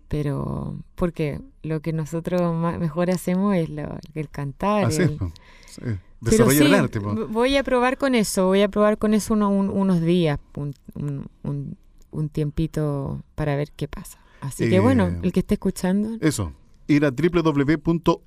Pero 0.08 0.78
porque 0.94 1.42
lo 1.62 1.80
que 1.80 1.92
nosotros 1.92 2.40
mejor 2.78 3.10
hacemos 3.10 3.54
es 3.54 3.68
el 4.14 4.30
cantar. 4.30 4.86
Así 4.86 5.18
Desarrollar 6.22 6.62
el 6.62 6.74
arte. 6.74 7.00
Voy 7.00 7.54
a 7.58 7.62
probar 7.62 7.98
con 7.98 8.14
eso, 8.14 8.46
voy 8.46 8.62
a 8.62 8.68
probar 8.68 8.96
con 8.96 9.12
eso 9.12 9.34
unos 9.34 10.00
días, 10.00 10.40
un, 10.56 10.74
un, 11.42 12.28
tiempito 12.30 13.22
para 13.34 13.56
ver 13.56 13.72
qué 13.72 13.88
pasa. 13.88 14.18
Así 14.40 14.70
que 14.70 14.80
bueno, 14.80 15.08
eh, 15.08 15.20
el 15.22 15.32
que 15.32 15.40
esté 15.40 15.54
escuchando. 15.54 16.16
Eso, 16.22 16.54
ir 16.88 17.04
a 17.04 17.10
www.idea.me. 17.10 18.18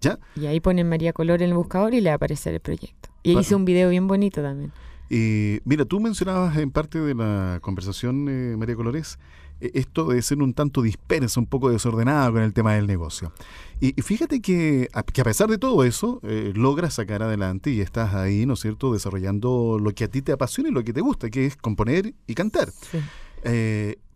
¿Ya? 0.00 0.18
Y 0.36 0.46
ahí 0.46 0.60
ponen 0.60 0.88
María 0.88 1.12
Color 1.12 1.42
en 1.42 1.50
el 1.50 1.54
buscador 1.54 1.92
y 1.94 2.00
le 2.00 2.10
aparece 2.10 2.50
el 2.50 2.60
proyecto. 2.60 3.10
Y 3.22 3.38
hice 3.38 3.54
un 3.54 3.64
video 3.64 3.90
bien 3.90 4.06
bonito 4.06 4.42
también. 4.42 4.72
Y 5.10 5.60
mira, 5.64 5.84
tú 5.84 6.00
mencionabas 6.00 6.56
en 6.56 6.70
parte 6.70 7.00
de 7.00 7.14
la 7.14 7.58
conversación, 7.62 8.28
eh, 8.28 8.56
María 8.56 8.76
Colores, 8.76 9.18
eh, 9.60 9.70
esto 9.74 10.08
de 10.08 10.20
ser 10.22 10.42
un 10.42 10.54
tanto 10.54 10.82
dispersa, 10.82 11.40
un 11.40 11.46
poco 11.46 11.70
desordenada 11.70 12.30
con 12.32 12.42
el 12.42 12.52
tema 12.52 12.74
del 12.74 12.86
negocio. 12.86 13.32
Y, 13.80 13.92
fíjate 14.02 14.40
que 14.40 14.88
a, 14.92 15.02
que 15.02 15.20
a, 15.20 15.24
pesar 15.24 15.48
de 15.48 15.58
todo 15.58 15.84
eso, 15.84 16.20
eh, 16.22 16.52
logras 16.54 16.94
sacar 16.94 17.22
adelante 17.22 17.70
y 17.70 17.80
estás 17.80 18.14
ahí, 18.14 18.46
¿no 18.46 18.54
es 18.54 18.60
cierto?, 18.60 18.92
desarrollando 18.92 19.78
lo 19.80 19.92
que 19.92 20.04
a 20.04 20.08
ti 20.08 20.22
te 20.22 20.32
apasiona 20.32 20.70
y 20.70 20.72
lo 20.72 20.84
que 20.84 20.92
te 20.92 21.00
gusta, 21.00 21.30
que 21.30 21.46
es 21.46 21.56
componer 21.56 22.14
y 22.26 22.34
cantar. 22.34 22.70
Sí. 22.70 22.98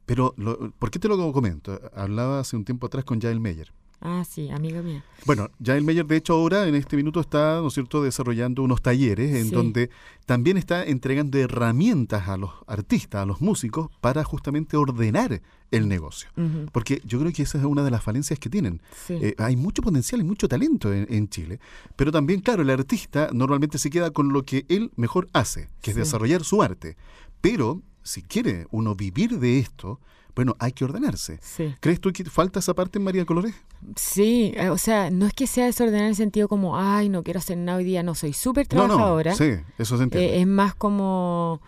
Pero, 0.09 0.35
¿por 0.79 0.91
qué 0.91 0.99
te 0.99 1.07
lo 1.07 1.33
comento? 1.33 1.79
Hablaba 1.95 2.41
hace 2.41 2.57
un 2.57 2.65
tiempo 2.65 2.87
atrás 2.87 3.05
con 3.05 3.21
Jael 3.21 3.41
Meyer, 3.41 3.71
Ah, 4.01 4.25
sí, 4.29 4.49
amiga 4.51 4.81
mía. 4.81 5.05
Bueno, 5.27 5.51
ya 5.59 5.77
el 5.77 5.83
Meyer, 5.83 6.07
de 6.07 6.17
hecho, 6.17 6.35
ahora 6.35 6.69
en 6.69 6.77
este 6.77 6.97
minuto 6.97 7.19
está, 7.21 7.61
¿no 7.61 7.67
es 7.67 7.75
cierto?, 7.75 8.03
desarrollando 8.03 8.63
unos 8.63 8.81
talleres 8.81 9.35
en 9.35 9.51
donde 9.51 9.91
también 10.25 10.57
está 10.57 10.85
entregando 10.85 11.37
herramientas 11.37 12.29
a 12.29 12.37
los 12.37 12.53
artistas, 12.69 13.23
a 13.23 13.27
los 13.27 13.41
músicos, 13.41 13.91
para 14.01 14.23
justamente 14.23 14.77
ordenar 14.77 15.43
el 15.73 15.89
negocio. 15.89 16.31
Porque 16.73 17.03
yo 17.05 17.19
creo 17.19 17.33
que 17.33 17.43
esa 17.43 17.59
es 17.59 17.65
una 17.65 17.83
de 17.83 17.91
las 17.91 18.03
falencias 18.03 18.39
que 18.39 18.49
tienen. 18.49 18.81
Eh, 19.09 19.35
hay 19.37 19.57
mucho 19.57 19.83
potencial 19.83 20.21
y 20.21 20.25
mucho 20.25 20.49
talento 20.49 20.93
en, 20.93 21.29
Chile, 21.29 21.59
pero 21.97 22.13
también, 22.13 22.41
claro, 22.41 22.63
el 22.63 22.71
artista 22.71 23.31
normalmente 23.33 23.79
se 23.79 23.91
queda 23.91 24.13
con 24.13 24.33
lo 24.33 24.45
que 24.45 24.65
él 24.69 24.93
mejor 24.95 25.29
hace, 25.33 25.69
que 25.83 25.91
es 25.91 25.97
desarrollar 25.97 26.45
su 26.45 26.63
arte. 26.63 26.97
Pero 27.41 27.83
si 28.09 28.23
quiere 28.23 28.67
uno 28.71 28.95
vivir 28.95 29.39
de 29.39 29.59
esto, 29.59 30.01
bueno, 30.35 30.57
hay 30.61 30.73
que 30.73 30.85
ordenarse. 30.85 31.41
¿Crees 31.81 32.01
tú 32.01 32.13
que 32.13 32.25
falta 32.25 32.61
esa 32.61 32.75
parte 32.75 32.99
en 32.99 33.05
María 33.05 33.25
Colores? 33.25 33.55
Sí, 33.97 34.53
eh, 34.57 34.71
o 34.71 34.79
sea, 34.79 35.11
no 35.11 35.27
es 35.27 35.33
que 35.33 35.47
sea 35.47 35.67
desordenada 35.67 36.05
en 36.05 36.11
el 36.11 36.17
sentido 36.17 36.49
como, 36.49 36.79
ay, 36.79 37.09
no 37.09 37.23
quiero 37.23 37.39
hacer 37.39 37.59
nada 37.59 37.79
hoy 37.79 37.85
día, 37.85 38.03
no, 38.03 38.15
soy 38.15 38.33
súper 38.33 38.67
trabajadora. 38.67 39.35
sí, 39.35 39.55
eso 39.79 39.97
se 39.97 40.05
entiende. 40.05 40.37
Eh, 40.37 40.41
es 40.41 40.47
más 40.47 40.75
como, 40.75 41.61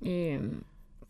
eh, 0.00 0.40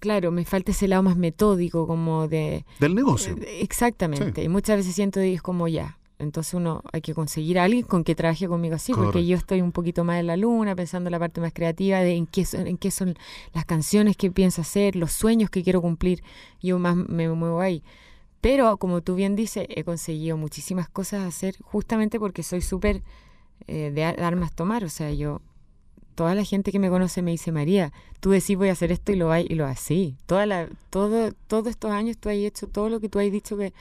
claro, 0.01 0.33
me 0.33 0.45
falta 0.45 0.73
ese 0.73 0.89
lado 0.89 1.05
más 1.05 1.17
metódico, 1.17 1.87
como 1.87 2.29
de... 2.29 2.65
Del 2.81 2.95
negocio. 2.95 3.37
exactamente, 3.61 4.43
y 4.43 4.49
muchas 4.49 4.77
veces 4.77 4.95
siento 4.95 5.21
que 5.21 5.35
es 5.35 5.43
como 5.43 5.69
ya, 5.69 5.99
entonces 6.19 6.55
uno 6.55 6.83
hay 6.93 7.03
que 7.03 7.15
conseguir 7.15 7.59
a 7.59 7.65
alguien 7.65 7.83
con 7.83 8.05
que 8.05 8.15
trabaje 8.15 8.49
conmigo 8.49 8.75
así, 8.75 8.93
porque 8.93 9.27
yo 9.27 9.37
estoy 9.37 9.61
un 9.61 9.73
poquito 9.73 10.05
más 10.05 10.19
en 10.19 10.27
la 10.27 10.37
luna, 10.37 10.75
pensando 10.75 11.09
en 11.09 11.13
la 11.13 11.19
parte 11.19 11.41
más 11.41 11.53
creativa, 11.53 11.99
de 12.01 12.15
en 12.15 12.27
qué, 12.27 12.45
son, 12.45 12.67
en 12.67 12.79
qué 12.79 12.91
son 12.91 13.17
las 13.53 13.65
canciones 13.67 14.17
que 14.17 14.31
pienso 14.31 14.63
hacer, 14.63 14.97
los 14.97 15.13
sueños 15.13 15.51
que 15.51 15.63
quiero 15.63 15.83
cumplir, 15.83 16.23
yo 16.63 16.79
más 16.79 16.97
me 16.97 17.29
muevo 17.29 17.61
ahí. 17.61 17.83
Pero 18.41 18.77
como 18.79 19.03
tú 19.03 19.15
bien 19.15 19.37
dices, 19.37 19.67
he 19.69 19.85
conseguido 19.85 20.37
muchísimas 20.37 20.89
cosas 20.89 21.27
hacer 21.27 21.57
justamente 21.63 22.19
porque 22.19 22.43
soy 22.43 22.61
súper 22.63 23.03
eh, 23.67 23.91
de 23.93 24.05
armas 24.05 24.55
tomar, 24.55 24.85
o 24.85 24.89
sea, 24.89 25.13
yo 25.13 25.41
toda 26.17 26.35
la 26.35 26.45
gente 26.45 26.73
que 26.73 26.79
me 26.79 26.89
conoce 26.89 27.23
me 27.23 27.31
dice, 27.31 27.53
María, 27.53 27.93
tú 28.21 28.31
decís 28.31 28.57
voy 28.57 28.71
a 28.71 28.73
hacer 28.73 28.91
esto 28.91 29.13
y 29.13 29.17
lo 29.17 29.31
hay 29.31 29.47
y 29.49 29.55
lo 29.55 29.67
así. 29.67 30.17
Toda 30.27 30.47
la, 30.47 30.69
todo, 30.91 31.31
todos 31.47 31.69
estos 31.69 31.93
años 31.93 32.17
tú 32.19 32.31
has 32.31 32.37
hecho 32.37 32.67
todo 32.67 32.89
lo 32.89 32.99
que 32.99 33.09
tú 33.09 33.21
has 33.21 33.31
dicho 33.31 33.57
que... 33.57 33.73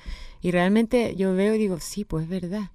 Y 0.42 0.52
realmente 0.52 1.16
yo 1.16 1.34
veo 1.34 1.56
y 1.56 1.58
digo, 1.58 1.80
sí, 1.80 2.06
pues 2.06 2.26
es 2.26 2.30
verdad. 2.30 2.70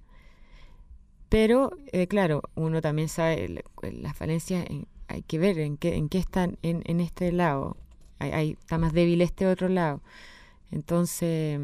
Pero, 1.29 1.71
eh, 1.93 2.07
claro, 2.07 2.41
uno 2.55 2.81
también 2.81 3.07
sabe 3.07 3.63
las 3.83 4.17
falencias, 4.17 4.65
hay 5.07 5.21
que 5.21 5.37
ver 5.37 5.59
en 5.59 5.77
qué, 5.77 5.95
en 5.95 6.09
qué 6.09 6.17
están 6.17 6.57
en, 6.63 6.99
este 6.99 7.31
lado. 7.31 7.77
Está 8.19 8.77
más 8.77 8.91
débil 8.91 9.21
este 9.21 9.47
otro 9.47 9.69
lado. 9.69 10.01
Entonces, 10.71 11.59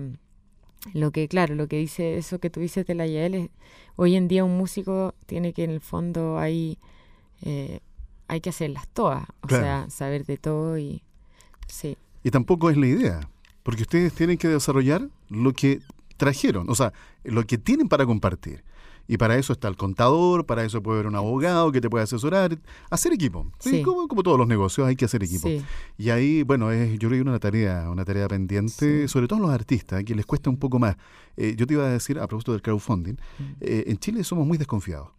lo 0.93 1.12
que, 1.12 1.27
claro, 1.27 1.55
lo 1.55 1.67
que 1.67 1.77
dice 1.77 2.17
eso 2.17 2.39
que 2.39 2.49
tú 2.49 2.60
dices 2.60 2.86
de 2.86 2.95
la 2.95 3.07
Yael 3.07 3.49
hoy 3.95 4.15
en 4.15 4.27
día 4.27 4.45
un 4.45 4.55
músico 4.55 5.15
tiene 5.25 5.51
que 5.51 5.63
en 5.63 5.71
el 5.71 5.81
fondo 5.81 6.38
ahí 6.38 6.77
eh, 7.41 7.79
hay 8.27 8.41
que 8.41 8.49
hacerlas 8.49 8.87
todas, 8.89 9.25
o 9.41 9.49
sea, 9.49 9.89
saber 9.89 10.25
de 10.25 10.37
todo 10.37 10.77
y 10.77 11.03
sí. 11.67 11.97
Y 12.23 12.31
tampoco 12.31 12.69
es 12.69 12.77
la 12.77 12.87
idea, 12.87 13.29
porque 13.63 13.83
ustedes 13.83 14.13
tienen 14.13 14.37
que 14.37 14.47
desarrollar 14.47 15.09
lo 15.29 15.53
que 15.53 15.81
trajeron, 16.17 16.69
o 16.69 16.75
sea, 16.75 16.93
lo 17.23 17.45
que 17.45 17.57
tienen 17.57 17.87
para 17.87 18.05
compartir. 18.05 18.63
Y 19.09 19.17
para 19.17 19.37
eso 19.37 19.53
está 19.53 19.69
el 19.69 19.77
contador, 19.77 20.45
para 20.45 20.65
eso 20.65 20.83
puede 20.83 20.99
haber 20.99 21.07
un 21.07 21.15
abogado 21.15 21.71
que 21.71 21.79
te 21.79 21.89
puede 21.89 22.03
asesorar, 22.03 22.59
hacer 22.89 23.13
equipo. 23.13 23.49
Sí. 23.59 23.81
Como, 23.81 24.07
como, 24.07 24.21
todos 24.21 24.37
los 24.37 24.47
negocios, 24.47 24.85
hay 24.85 24.97
que 24.97 25.05
hacer 25.05 25.23
equipo. 25.23 25.47
Y 25.97 26.09
ahí, 26.09 26.43
bueno, 26.43 26.71
es, 26.71 26.99
yo 26.99 27.07
creo 27.07 27.23
que 27.23 27.29
una 27.29 27.39
tarea, 27.39 27.89
una 27.89 28.03
tarea 28.03 28.27
pendiente, 28.27 29.07
sobre 29.07 29.27
todo 29.29 29.39
los 29.39 29.51
artistas, 29.51 30.03
que 30.03 30.13
les 30.13 30.25
cuesta 30.25 30.49
un 30.49 30.57
poco 30.57 30.77
más. 30.77 30.97
Eh, 31.37 31.55
yo 31.57 31.65
te 31.65 31.75
iba 31.75 31.85
a 31.85 31.89
decir, 31.89 32.19
a 32.19 32.27
propósito 32.27 32.51
del 32.51 32.61
crowdfunding, 32.61 33.13
mm. 33.13 33.43
eh, 33.61 33.83
en 33.87 33.97
Chile 33.97 34.25
somos 34.25 34.45
muy 34.45 34.57
desconfiados. 34.57 35.16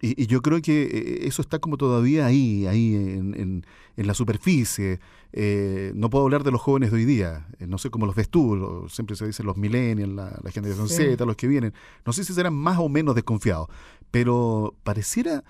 Y, 0.00 0.26
yo 0.26 0.42
creo 0.42 0.60
que 0.60 0.82
eh, 0.82 1.26
eso 1.26 1.42
está 1.42 1.58
como 1.58 1.76
todavía 1.76 2.26
ahí, 2.26 2.66
ahí 2.66 2.94
en, 2.94 3.64
en, 3.96 4.06
la 4.06 4.14
superficie. 4.14 5.00
Eh, 5.32 5.92
no 5.94 6.10
puedo 6.10 6.24
hablar 6.24 6.44
de 6.44 6.50
los 6.50 6.60
jóvenes 6.60 6.90
de 6.90 6.96
hoy 6.96 7.04
día. 7.04 7.46
Eh, 7.58 7.66
no 7.66 7.78
sé 7.78 7.90
cómo 7.90 8.06
los 8.06 8.14
ves 8.14 8.28
tú. 8.28 8.86
Siempre 8.88 9.16
se 9.16 9.26
dicen 9.26 9.46
los 9.46 9.56
millennials, 9.56 10.12
la, 10.12 10.38
la 10.42 10.50
generación 10.50 10.88
Z, 10.88 11.24
los 11.24 11.36
que 11.36 11.48
vienen. 11.48 11.72
No 12.04 12.12
sé 12.12 12.24
si 12.24 12.32
serán 12.32 12.54
más 12.54 12.78
o 12.78 12.88
menos 12.88 13.14
desconfiados. 13.14 13.68
Pero 14.10 14.74
pareciera, 14.84 15.42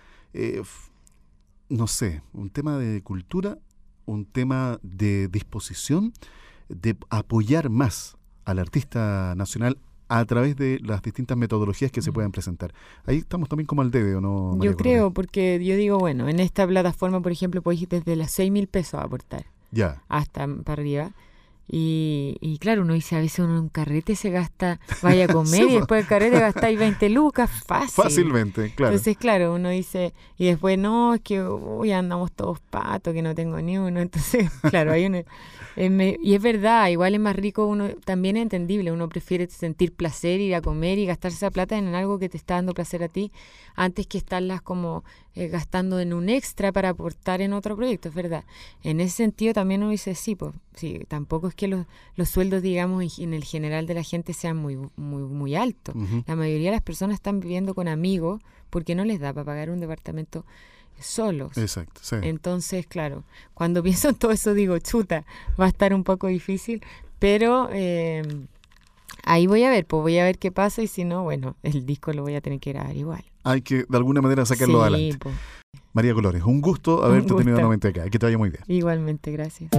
no 1.68 1.86
sé, 1.86 2.22
un 2.32 2.50
tema 2.50 2.78
de 2.78 3.02
cultura, 3.02 3.58
un 4.06 4.24
tema 4.24 4.78
de 4.82 5.28
disposición 5.28 6.12
de 6.68 6.96
apoyar 7.10 7.70
más 7.70 8.16
al 8.44 8.58
artista 8.58 9.34
nacional 9.36 9.78
a 10.08 10.24
través 10.24 10.56
de 10.56 10.78
las 10.82 11.02
distintas 11.02 11.36
metodologías 11.36 11.90
que 11.90 12.02
se 12.02 12.12
pueden 12.12 12.30
presentar. 12.30 12.72
Ahí 13.06 13.18
estamos 13.18 13.48
también 13.48 13.66
como 13.66 13.82
al 13.82 13.90
debe, 13.90 14.14
¿o 14.16 14.20
no? 14.20 14.58
yo 14.62 14.76
creo, 14.76 15.10
porque 15.12 15.64
yo 15.64 15.76
digo, 15.76 15.98
bueno, 15.98 16.28
en 16.28 16.40
esta 16.40 16.66
plataforma, 16.66 17.20
por 17.20 17.32
ejemplo, 17.32 17.62
podéis 17.62 17.88
desde 17.88 18.16
las 18.16 18.30
6 18.32 18.50
mil 18.50 18.66
pesos 18.66 19.00
aportar. 19.00 19.46
Ya. 19.70 20.02
Hasta 20.08 20.46
para 20.46 20.80
arriba. 20.80 21.12
Y, 21.66 22.36
y, 22.40 22.58
claro, 22.58 22.82
uno 22.82 22.92
dice, 22.92 23.16
a 23.16 23.20
veces 23.20 23.38
uno 23.38 23.56
en 23.56 23.62
un 23.62 23.68
carrete 23.70 24.16
se 24.16 24.30
gasta, 24.30 24.80
vaya 25.02 25.24
a 25.24 25.28
comer 25.32 25.62
y 25.62 25.74
después 25.76 26.02
del 26.02 26.08
carrete 26.08 26.38
gastáis 26.38 26.78
20 26.78 27.08
lucas, 27.08 27.50
fácil. 27.66 28.04
Fácilmente, 28.04 28.72
claro. 28.74 28.92
Entonces, 28.92 29.16
claro, 29.16 29.54
uno 29.54 29.70
dice, 29.70 30.12
y 30.36 30.46
después, 30.46 30.78
no, 30.78 31.14
es 31.14 31.20
que 31.22 31.40
hoy 31.40 31.92
andamos 31.92 32.32
todos 32.32 32.60
patos, 32.60 33.14
que 33.14 33.22
no 33.22 33.34
tengo 33.34 33.60
ni 33.62 33.78
uno. 33.78 34.00
Entonces, 34.04 34.50
claro, 34.68 34.92
hay 34.92 35.06
uno... 35.06 35.22
y 35.76 36.34
es 36.34 36.42
verdad, 36.42 36.88
igual 36.88 37.14
es 37.14 37.20
más 37.20 37.34
rico, 37.34 37.66
uno 37.66 37.88
también 38.04 38.36
es 38.36 38.42
entendible, 38.42 38.92
uno 38.92 39.08
prefiere 39.08 39.48
sentir 39.48 39.94
placer, 39.94 40.40
ir 40.40 40.54
a 40.54 40.60
comer 40.60 40.98
y 40.98 41.06
gastarse 41.06 41.38
esa 41.38 41.50
plata 41.50 41.78
en 41.78 41.94
algo 41.94 42.18
que 42.18 42.28
te 42.28 42.36
está 42.36 42.54
dando 42.54 42.74
placer 42.74 43.02
a 43.02 43.08
ti, 43.08 43.32
antes 43.74 44.06
que 44.06 44.18
estarlas 44.18 44.60
como 44.60 45.02
eh, 45.34 45.48
gastando 45.48 45.98
en 45.98 46.12
un 46.12 46.28
extra 46.28 46.70
para 46.70 46.90
aportar 46.90 47.40
en 47.40 47.54
otro 47.54 47.74
proyecto, 47.74 48.08
es 48.08 48.14
verdad. 48.14 48.44
En 48.82 49.00
ese 49.00 49.16
sentido 49.16 49.52
también 49.52 49.82
uno 49.82 49.90
dice, 49.90 50.14
sí, 50.14 50.36
pues, 50.36 50.54
sí, 50.74 51.00
tampoco 51.08 51.48
es 51.48 51.53
que 51.54 51.68
los, 51.68 51.86
los 52.16 52.28
sueldos, 52.28 52.62
digamos, 52.62 53.18
en 53.18 53.34
el 53.34 53.44
general 53.44 53.86
de 53.86 53.94
la 53.94 54.02
gente 54.02 54.32
sean 54.32 54.56
muy, 54.56 54.76
muy, 54.96 55.22
muy 55.22 55.54
altos. 55.54 55.94
La 56.26 56.36
mayoría 56.36 56.70
de 56.70 56.76
las 56.76 56.82
personas 56.82 57.14
están 57.14 57.40
viviendo 57.40 57.74
con 57.74 57.88
amigos 57.88 58.40
porque 58.70 58.94
no 58.94 59.04
les 59.04 59.20
da 59.20 59.32
para 59.32 59.44
pagar 59.44 59.70
un 59.70 59.80
departamento 59.80 60.44
solos. 60.98 61.56
Exacto, 61.58 62.00
sí. 62.02 62.16
Entonces, 62.22 62.86
claro, 62.86 63.24
cuando 63.54 63.82
pienso 63.82 64.08
en 64.08 64.14
todo 64.14 64.30
eso 64.30 64.54
digo, 64.54 64.78
chuta, 64.78 65.24
va 65.60 65.66
a 65.66 65.68
estar 65.68 65.94
un 65.94 66.04
poco 66.04 66.28
difícil, 66.28 66.82
pero 67.18 67.68
eh, 67.72 68.22
ahí 69.24 69.46
voy 69.46 69.64
a 69.64 69.70
ver, 69.70 69.86
pues 69.86 70.02
voy 70.02 70.18
a 70.18 70.24
ver 70.24 70.38
qué 70.38 70.52
pasa 70.52 70.82
y 70.82 70.86
si 70.86 71.04
no, 71.04 71.22
bueno, 71.22 71.56
el 71.62 71.86
disco 71.86 72.12
lo 72.12 72.22
voy 72.22 72.34
a 72.34 72.40
tener 72.40 72.60
que 72.60 72.72
grabar 72.72 72.96
igual 72.96 73.24
hay 73.44 73.60
que 73.62 73.84
de 73.88 73.96
alguna 73.96 74.20
manera 74.20 74.44
sacarlo 74.44 74.82
adelante. 74.82 75.30
María 75.92 76.14
Colores, 76.14 76.42
un 76.42 76.60
gusto 76.60 77.04
haberte 77.04 77.34
tenido 77.34 77.52
nuevamente 77.52 77.88
acá. 77.88 78.08
Que 78.10 78.18
te 78.18 78.26
vaya 78.26 78.38
muy 78.38 78.50
bien. 78.50 78.62
Igualmente, 78.66 79.30
gracias. 79.30 79.70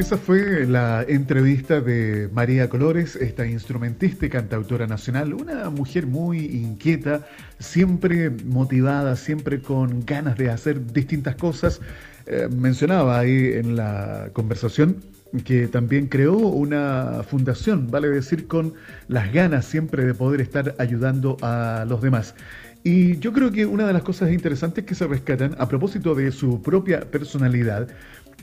Esa 0.00 0.16
fue 0.16 0.66
la 0.66 1.04
entrevista 1.06 1.82
de 1.82 2.30
María 2.32 2.70
Colores, 2.70 3.16
esta 3.16 3.46
instrumentista 3.46 4.24
y 4.24 4.30
cantautora 4.30 4.86
nacional, 4.86 5.34
una 5.34 5.68
mujer 5.68 6.06
muy 6.06 6.38
inquieta, 6.38 7.26
siempre 7.58 8.30
motivada, 8.30 9.14
siempre 9.14 9.60
con 9.60 10.06
ganas 10.06 10.38
de 10.38 10.48
hacer 10.48 10.90
distintas 10.94 11.36
cosas. 11.36 11.82
Eh, 12.24 12.48
mencionaba 12.50 13.18
ahí 13.18 13.52
en 13.52 13.76
la 13.76 14.30
conversación 14.32 14.96
que 15.44 15.68
también 15.68 16.06
creó 16.06 16.34
una 16.34 17.22
fundación, 17.28 17.90
vale 17.90 18.08
decir, 18.08 18.46
con 18.46 18.72
las 19.06 19.30
ganas 19.34 19.66
siempre 19.66 20.06
de 20.06 20.14
poder 20.14 20.40
estar 20.40 20.74
ayudando 20.78 21.36
a 21.42 21.84
los 21.86 22.00
demás. 22.00 22.34
Y 22.82 23.18
yo 23.18 23.34
creo 23.34 23.52
que 23.52 23.66
una 23.66 23.86
de 23.86 23.92
las 23.92 24.02
cosas 24.02 24.32
interesantes 24.32 24.84
que 24.84 24.94
se 24.94 25.06
rescatan 25.06 25.54
a 25.58 25.68
propósito 25.68 26.14
de 26.14 26.32
su 26.32 26.62
propia 26.62 27.00
personalidad, 27.00 27.88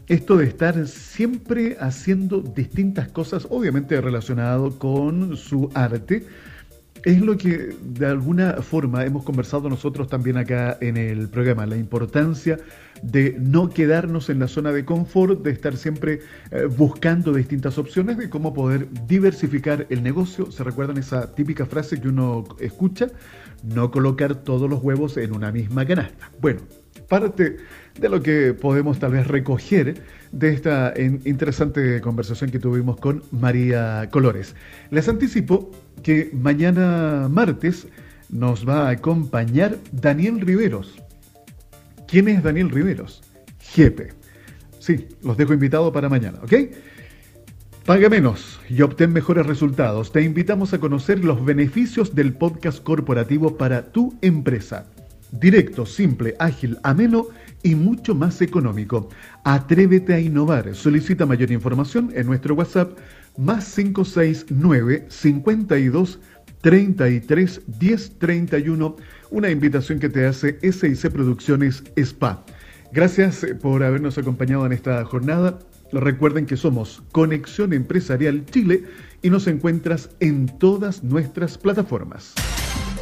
esto 0.08 0.38
de 0.38 0.46
estar 0.46 0.88
siempre 0.88 1.78
haciendo 1.80 2.40
distintas 2.42 3.10
cosas, 3.10 3.48
obviamente 3.50 4.00
relacionado 4.00 4.80
con 4.80 5.36
su 5.36 5.70
arte, 5.74 6.26
es 7.04 7.22
lo 7.22 7.38
que 7.38 7.76
de 7.82 8.06
alguna 8.06 8.54
forma 8.62 9.06
hemos 9.06 9.24
conversado 9.24 9.70
nosotros 9.70 10.08
también 10.08 10.38
acá 10.38 10.78
en 10.82 10.98
el 10.98 11.30
programa, 11.30 11.66
la 11.66 11.78
importancia 11.78 12.58
de 13.02 13.38
no 13.40 13.70
quedarnos 13.70 14.30
en 14.30 14.40
la 14.40 14.48
zona 14.48 14.72
de 14.72 14.84
confort, 14.84 15.44
de 15.44 15.52
estar 15.52 15.78
siempre 15.78 16.22
eh, 16.52 16.66
buscando 16.66 17.34
distintas 17.34 17.78
opciones 17.78 18.18
de 18.18 18.30
cómo 18.30 18.54
poder 18.54 18.88
diversificar 19.08 19.86
el 19.90 20.04
negocio. 20.04 20.52
¿Se 20.52 20.64
recuerdan 20.64 20.98
esa 20.98 21.36
típica 21.36 21.66
frase 21.66 22.02
que 22.02 22.08
uno 22.08 22.46
escucha? 22.60 23.08
No 23.64 23.92
colocar 23.92 24.36
todos 24.36 24.70
los 24.70 24.84
huevos 24.84 25.18
en 25.18 25.34
una 25.34 25.52
misma 25.52 25.86
canasta. 25.86 26.32
Bueno, 26.42 26.62
parte 27.08 27.58
de 28.00 28.10
lo 28.10 28.22
que 28.22 28.54
podemos 28.54 29.00
tal 29.00 29.12
vez 29.12 29.28
recoger 29.28 30.02
de 30.32 30.54
esta 30.54 30.94
interesante 31.26 32.02
conversación 32.02 32.52
que 32.52 32.60
tuvimos 32.60 32.98
con 32.98 33.24
María 33.32 34.10
Colores. 34.12 34.56
Les 34.92 35.08
anticipo 35.08 35.72
que 36.04 36.30
mañana 36.34 37.28
martes 37.30 37.88
nos 38.30 38.68
va 38.68 38.88
a 38.88 38.92
acompañar 38.92 39.78
Daniel 39.92 40.42
Riveros. 40.42 41.02
¿Quién 42.08 42.28
es 42.28 42.44
Daniel 42.44 42.70
Riveros? 42.70 43.22
Jepe. 43.60 44.14
Sí, 44.80 45.08
los 45.24 45.38
dejo 45.38 45.54
invitados 45.54 45.92
para 45.92 46.10
mañana, 46.10 46.40
¿ok? 46.44 46.54
Paga 47.86 48.10
menos 48.10 48.60
y 48.70 48.82
obtén 48.82 49.14
mejores 49.14 49.46
resultados. 49.46 50.12
Te 50.12 50.22
invitamos 50.22 50.74
a 50.74 50.80
conocer 50.80 51.24
los 51.24 51.44
beneficios 51.44 52.14
del 52.14 52.34
podcast 52.34 52.84
corporativo 52.84 53.58
para 53.58 53.92
tu 53.94 54.18
empresa. 54.22 54.86
Directo, 55.32 55.86
simple, 55.86 56.36
ágil, 56.40 56.78
ameno 56.84 57.28
y 57.64 57.76
mucho 57.76 58.16
más 58.16 58.42
económico. 58.42 59.10
Atrévete 59.44 60.14
a 60.14 60.20
innovar. 60.20 60.74
Solicita 60.74 61.26
mayor 61.26 61.52
información 61.52 62.12
en 62.16 62.28
nuestro 62.28 62.56
WhatsApp 62.56 62.98
más 63.38 63.74
569 63.76 65.06
52 65.10 66.20
33 66.62 67.62
10 67.68 68.20
31. 68.20 68.96
Una 69.32 69.50
invitación 69.50 70.00
que 70.00 70.10
te 70.10 70.26
hace 70.26 70.58
SIC 70.62 71.12
Producciones 71.12 71.84
SPA. 72.02 72.44
Gracias 72.94 73.46
por 73.62 73.84
habernos 73.84 74.18
acompañado 74.18 74.66
en 74.66 74.72
esta 74.72 75.04
jornada. 75.04 75.60
Recuerden 75.92 76.46
que 76.46 76.58
somos 76.58 77.04
Conexión 77.12 77.74
Empresarial 77.74 78.46
Chile 78.46 78.84
y 79.22 79.30
nos 79.30 79.48
encuentras 79.48 80.10
en 80.20 80.48
todas 80.58 81.04
nuestras 81.04 81.58
plataformas. 81.58 82.34